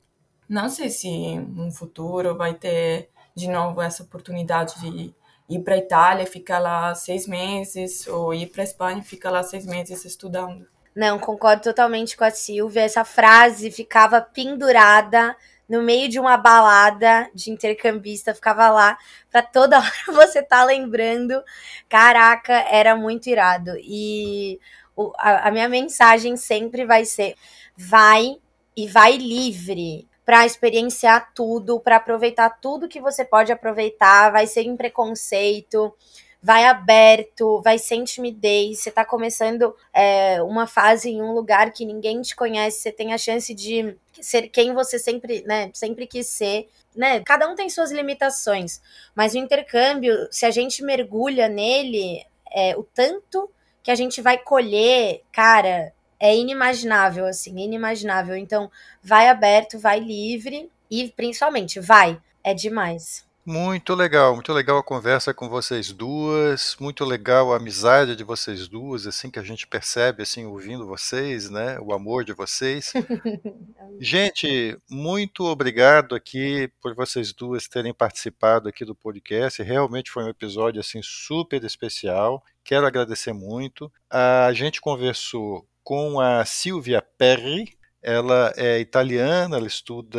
não 0.49 0.69
sei 0.69 0.89
se 0.91 1.37
no 1.39 1.71
futuro 1.71 2.37
vai 2.37 2.55
ter 2.55 3.11
de 3.35 3.49
novo 3.49 3.83
essa 3.83 4.03
oportunidade 4.03 4.81
de 4.81 5.15
ir 5.49 5.61
para 5.61 5.75
a 5.75 5.79
Itália, 5.79 6.27
ficar 6.27 6.59
lá 6.59 6.95
seis 6.95 7.27
meses, 7.27 8.07
ou 8.07 8.35
ir 8.35 8.47
para 8.47 8.63
a 8.63 8.65
Espanha, 8.65 9.03
ficar 9.03 9.31
lá 9.31 9.43
seis 9.43 9.67
meses 9.67 10.05
estudando. 10.05 10.67
Não, 10.95 11.19
concordo 11.19 11.63
totalmente 11.63 12.17
com 12.17 12.25
a 12.25 12.31
Silvia. 12.31 12.83
Essa 12.83 13.05
frase 13.05 13.71
ficava 13.71 14.21
pendurada 14.21 15.37
no 15.69 15.83
meio 15.83 16.09
de 16.09 16.19
uma 16.19 16.37
balada 16.37 17.29
de 17.35 17.51
intercambista, 17.51 18.35
ficava 18.35 18.71
lá 18.71 18.97
para 19.31 19.43
toda 19.43 19.77
hora 19.79 19.93
você 20.09 20.43
tá 20.43 20.65
lembrando. 20.65 21.43
Caraca, 21.89 22.55
era 22.71 22.97
muito 22.97 23.29
irado. 23.29 23.73
E 23.79 24.59
o, 24.97 25.13
a, 25.19 25.49
a 25.49 25.51
minha 25.51 25.69
mensagem 25.69 26.37
sempre 26.37 26.87
vai 26.87 27.05
ser: 27.05 27.35
vai 27.77 28.39
e 28.75 28.89
vai 28.89 29.17
livre 29.17 30.09
para 30.27 30.45
experienciar 30.45 31.33
tudo, 31.33 31.79
para 31.79 31.97
aproveitar 31.97 32.51
tudo 32.51 32.89
que 32.89 33.01
você 33.01 33.25
pode 33.25 33.53
aproveitar, 33.53 34.33
vai 34.33 34.45
ser 34.49 34.63
em 34.63 34.77
preconceito, 34.77 35.95
vai 36.43 36.65
aberto, 36.65 37.63
vai 37.63 37.79
sem 37.79 38.03
timidez, 38.03 38.81
você 38.81 38.89
está 38.89 39.05
começando 39.05 39.75
é, 39.95 40.43
uma 40.43 40.67
fase 40.67 41.11
em 41.11 41.23
um 41.23 41.33
lugar 41.33 41.73
que 41.73 41.87
ninguém 41.87 42.21
te 42.23 42.35
conhece, 42.35 42.81
você 42.81 42.91
tem 42.91 43.13
a 43.13 43.19
chance 43.19 43.55
de 43.55 43.97
ser 44.21 44.49
quem 44.49 44.75
você 44.75 44.99
sempre, 44.99 45.45
né, 45.47 45.71
sempre 45.73 46.09
quis 46.09 46.27
ser, 46.27 46.69
né? 46.95 47.23
Cada 47.25 47.49
um 47.49 47.55
tem 47.55 47.71
suas 47.71 47.93
limitações, 47.93 48.81
mas 49.15 49.35
o 49.35 49.39
intercâmbio, 49.39 50.27
se 50.31 50.45
a 50.45 50.51
gente 50.51 50.83
mergulha 50.83 51.49
nele, 51.49 52.25
é, 52.53 52.77
o 52.77 52.83
tanto 52.83 53.49
que 53.81 53.93
a 53.93 53.95
gente 53.95 54.21
vai 54.21 54.39
colher, 54.39 55.23
cara, 55.31 55.93
é 56.19 56.37
inimaginável, 56.37 57.27
assim, 57.27 57.59
inimaginável. 57.59 58.37
Então, 58.37 58.71
vai 59.03 59.29
aberto, 59.29 59.79
vai 59.79 60.01
livre 60.01 60.71
e 60.91 61.09
principalmente 61.09 61.81
vai. 61.81 62.21
É 62.43 62.55
demais. 62.55 63.27
Muito 63.49 63.95
legal, 63.95 64.35
muito 64.35 64.53
legal 64.53 64.77
a 64.79 64.83
conversa 64.83 65.33
com 65.33 65.49
vocês 65.49 65.93
duas, 65.93 66.77
muito 66.81 67.05
legal 67.05 67.53
a 67.53 67.59
amizade 67.59 68.17
de 68.17 68.25
vocês 68.25 68.67
duas, 68.67 69.07
assim 69.07 69.31
que 69.31 69.39
a 69.39 69.43
gente 69.43 69.69
percebe, 69.69 70.25
assim, 70.25 70.45
ouvindo 70.47 70.85
vocês, 70.85 71.49
né, 71.49 71.79
o 71.79 71.93
amor 71.93 72.25
de 72.25 72.33
vocês. 72.33 72.93
gente, 74.01 74.77
muito 74.91 75.45
obrigado 75.45 76.17
aqui 76.17 76.69
por 76.83 76.93
vocês 76.97 77.33
duas 77.33 77.69
terem 77.69 77.95
participado 77.95 78.69
aqui 78.69 78.85
do 78.85 78.97
podcast, 78.97 79.63
realmente 79.63 80.11
foi 80.11 80.25
um 80.25 80.29
episódio, 80.29 80.81
assim, 80.81 81.01
super 81.01 81.63
especial, 81.63 82.43
quero 82.65 82.85
agradecer 82.85 83.33
muito. 83.33 83.93
A 84.11 84.53
gente 84.53 84.81
conversou 84.81 85.65
com 85.87 86.19
a 86.19 86.45
Silvia 86.45 87.01
Perri. 87.01 87.79
Ela 88.03 88.53
é 88.57 88.81
italiana, 88.81 89.57
ela 89.57 89.69
estuda, 89.69 90.19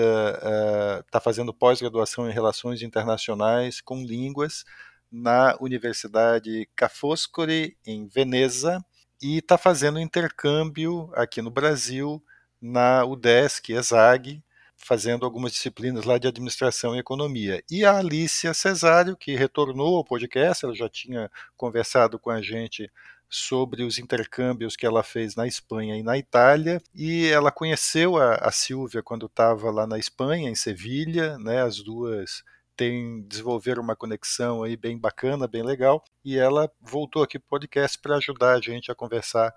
está 1.06 1.20
uh, 1.20 1.22
fazendo 1.22 1.54
pós-graduação 1.54 2.30
em 2.30 2.32
Relações 2.32 2.82
Internacionais 2.82 3.82
com 3.82 4.02
Línguas 4.02 4.64
na 5.12 5.58
Universidade 5.60 6.70
Ca' 6.74 6.88
Foscari, 6.88 7.78
em 7.86 8.08
Veneza, 8.08 8.82
e 9.22 9.40
está 9.40 9.58
fazendo 9.58 10.00
intercâmbio 10.00 11.12
aqui 11.14 11.42
no 11.42 11.52
Brasil, 11.52 12.24
na 12.62 13.04
UDESC, 13.04 13.74
ESAG, 13.74 14.42
fazendo 14.78 15.26
algumas 15.26 15.52
disciplinas 15.52 16.06
lá 16.06 16.18
de 16.18 16.30
administração 16.30 16.96
e 16.96 17.00
economia. 17.00 17.62
E 17.70 17.84
a 17.84 17.98
Alicia 17.98 18.54
Cesário, 18.54 19.18
que 19.18 19.36
retornou 19.36 19.98
ao 19.98 20.06
podcast, 20.06 20.64
ela 20.64 20.74
já 20.74 20.88
tinha 20.88 21.30
conversado 21.58 22.18
com 22.18 22.30
a 22.30 22.42
gente 22.42 22.90
sobre 23.30 23.84
os 23.84 23.98
intercâmbios 23.98 24.76
que 24.76 24.86
ela 24.86 25.04
fez 25.04 25.36
na 25.36 25.48
Espanha 25.48 25.98
e 25.98 26.04
na 26.04 26.18
Itália, 26.18 26.82
e 26.94 27.28
ela 27.28 27.52
conheceu 27.52 28.18
a, 28.18 28.36
a 28.36 28.52
Silvia 28.52 29.04
quando 29.04 29.26
estava 29.26 29.70
lá 29.70 29.86
na 29.86 30.00
Espanha, 30.00 30.50
em 30.50 30.56
Sevilha, 30.56 31.38
né, 31.38 31.62
as 31.62 31.82
duas 31.82 32.44
têm 32.76 33.24
desenvolveram 33.24 33.82
uma 33.82 33.96
conexão 33.96 34.64
aí 34.64 34.78
bem 34.78 34.98
bacana, 34.98 35.48
bem 35.48 35.64
legal, 35.64 36.04
e 36.24 36.38
ela 36.38 36.72
voltou 36.80 37.24
aqui 37.24 37.40
para 37.40 37.48
o 37.48 37.50
podcast 37.50 37.98
para 38.00 38.18
ajudar 38.18 38.54
a 38.54 38.62
gente 38.62 38.92
a 38.92 38.96
conversar 38.96 39.52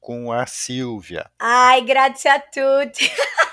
com 0.00 0.32
a 0.32 0.46
Silvia. 0.46 1.28
Ai, 1.38 1.82
grazie 1.82 2.30
a 2.30 2.38
tutti! 2.38 3.10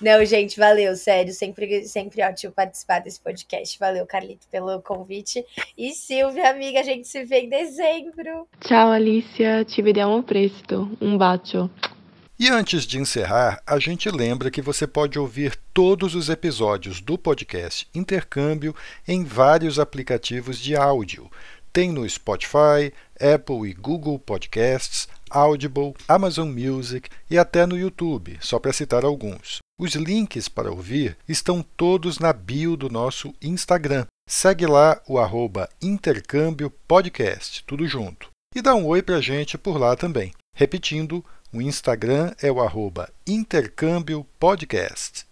Não, 0.00 0.24
gente, 0.24 0.58
valeu, 0.58 0.94
sério. 0.96 1.32
Sempre, 1.32 1.84
sempre 1.86 2.22
ótimo 2.22 2.52
participar 2.52 3.00
desse 3.00 3.20
podcast. 3.20 3.78
Valeu, 3.78 4.06
Carlito, 4.06 4.46
pelo 4.50 4.80
convite. 4.82 5.44
E 5.76 5.92
Silvia, 5.92 6.50
amiga, 6.50 6.80
a 6.80 6.82
gente 6.82 7.08
se 7.08 7.24
vê 7.24 7.40
em 7.40 7.48
dezembro. 7.48 8.48
Tchau, 8.60 8.90
Alicia. 8.90 9.64
Te 9.64 9.82
vediamo 9.82 10.22
presto. 10.22 10.90
Um 11.00 11.16
bacio. 11.16 11.70
E 12.38 12.50
antes 12.50 12.84
de 12.84 12.98
encerrar, 12.98 13.62
a 13.66 13.78
gente 13.78 14.10
lembra 14.10 14.50
que 14.50 14.60
você 14.60 14.86
pode 14.86 15.18
ouvir 15.18 15.56
todos 15.72 16.14
os 16.14 16.28
episódios 16.28 17.00
do 17.00 17.16
podcast 17.16 17.88
Intercâmbio 17.94 18.76
em 19.08 19.24
vários 19.24 19.78
aplicativos 19.78 20.58
de 20.58 20.76
áudio. 20.76 21.30
Tem 21.72 21.90
no 21.90 22.06
Spotify, 22.06 22.92
Apple 23.18 23.70
e 23.70 23.72
Google 23.72 24.18
Podcasts, 24.18 25.08
Audible, 25.30 25.94
Amazon 26.08 26.48
Music 26.48 27.08
e 27.30 27.38
até 27.38 27.66
no 27.66 27.78
YouTube, 27.78 28.38
só 28.40 28.58
para 28.58 28.72
citar 28.72 29.04
alguns. 29.04 29.58
Os 29.78 29.94
links 29.94 30.48
para 30.48 30.70
ouvir 30.70 31.16
estão 31.28 31.62
todos 31.76 32.18
na 32.18 32.32
bio 32.32 32.76
do 32.76 32.88
nosso 32.88 33.34
Instagram. 33.42 34.06
Segue 34.28 34.66
lá 34.66 35.00
o 35.06 35.18
arroba 35.18 35.68
intercâmbio 35.82 36.70
podcast, 36.88 37.62
tudo 37.64 37.86
junto. 37.86 38.30
E 38.54 38.62
dá 38.62 38.74
um 38.74 38.86
oi 38.86 39.02
para 39.02 39.16
a 39.16 39.20
gente 39.20 39.58
por 39.58 39.78
lá 39.78 39.94
também. 39.94 40.32
Repetindo, 40.54 41.24
o 41.52 41.60
Instagram 41.60 42.32
é 42.40 42.50
o 42.50 42.60
arroba 42.60 43.10
intercâmbio 43.26 44.26
podcast. 44.38 45.26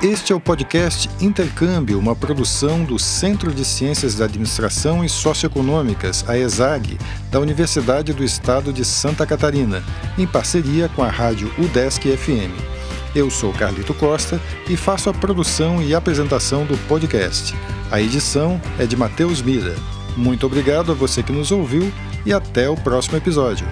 Este 0.00 0.32
é 0.32 0.36
o 0.36 0.38
podcast 0.38 1.10
Intercâmbio, 1.20 1.98
uma 1.98 2.14
produção 2.14 2.84
do 2.84 3.00
Centro 3.00 3.52
de 3.52 3.64
Ciências 3.64 4.14
da 4.14 4.26
Administração 4.26 5.04
e 5.04 5.08
Socioeconômicas, 5.08 6.24
a 6.28 6.38
ESAG, 6.38 6.96
da 7.32 7.40
Universidade 7.40 8.12
do 8.12 8.22
Estado 8.22 8.72
de 8.72 8.84
Santa 8.84 9.26
Catarina, 9.26 9.82
em 10.16 10.24
parceria 10.24 10.88
com 10.88 11.02
a 11.02 11.08
rádio 11.08 11.52
UDESC 11.58 12.16
FM. 12.16 12.54
Eu 13.12 13.28
sou 13.28 13.52
Carlito 13.52 13.92
Costa 13.92 14.40
e 14.70 14.76
faço 14.76 15.10
a 15.10 15.14
produção 15.14 15.82
e 15.82 15.92
apresentação 15.92 16.64
do 16.64 16.78
podcast. 16.86 17.52
A 17.90 18.00
edição 18.00 18.60
é 18.78 18.86
de 18.86 18.94
Matheus 18.94 19.42
Mira. 19.42 19.74
Muito 20.16 20.46
obrigado 20.46 20.92
a 20.92 20.94
você 20.94 21.24
que 21.24 21.32
nos 21.32 21.50
ouviu 21.50 21.92
e 22.24 22.32
até 22.32 22.70
o 22.70 22.76
próximo 22.76 23.16
episódio. 23.16 23.66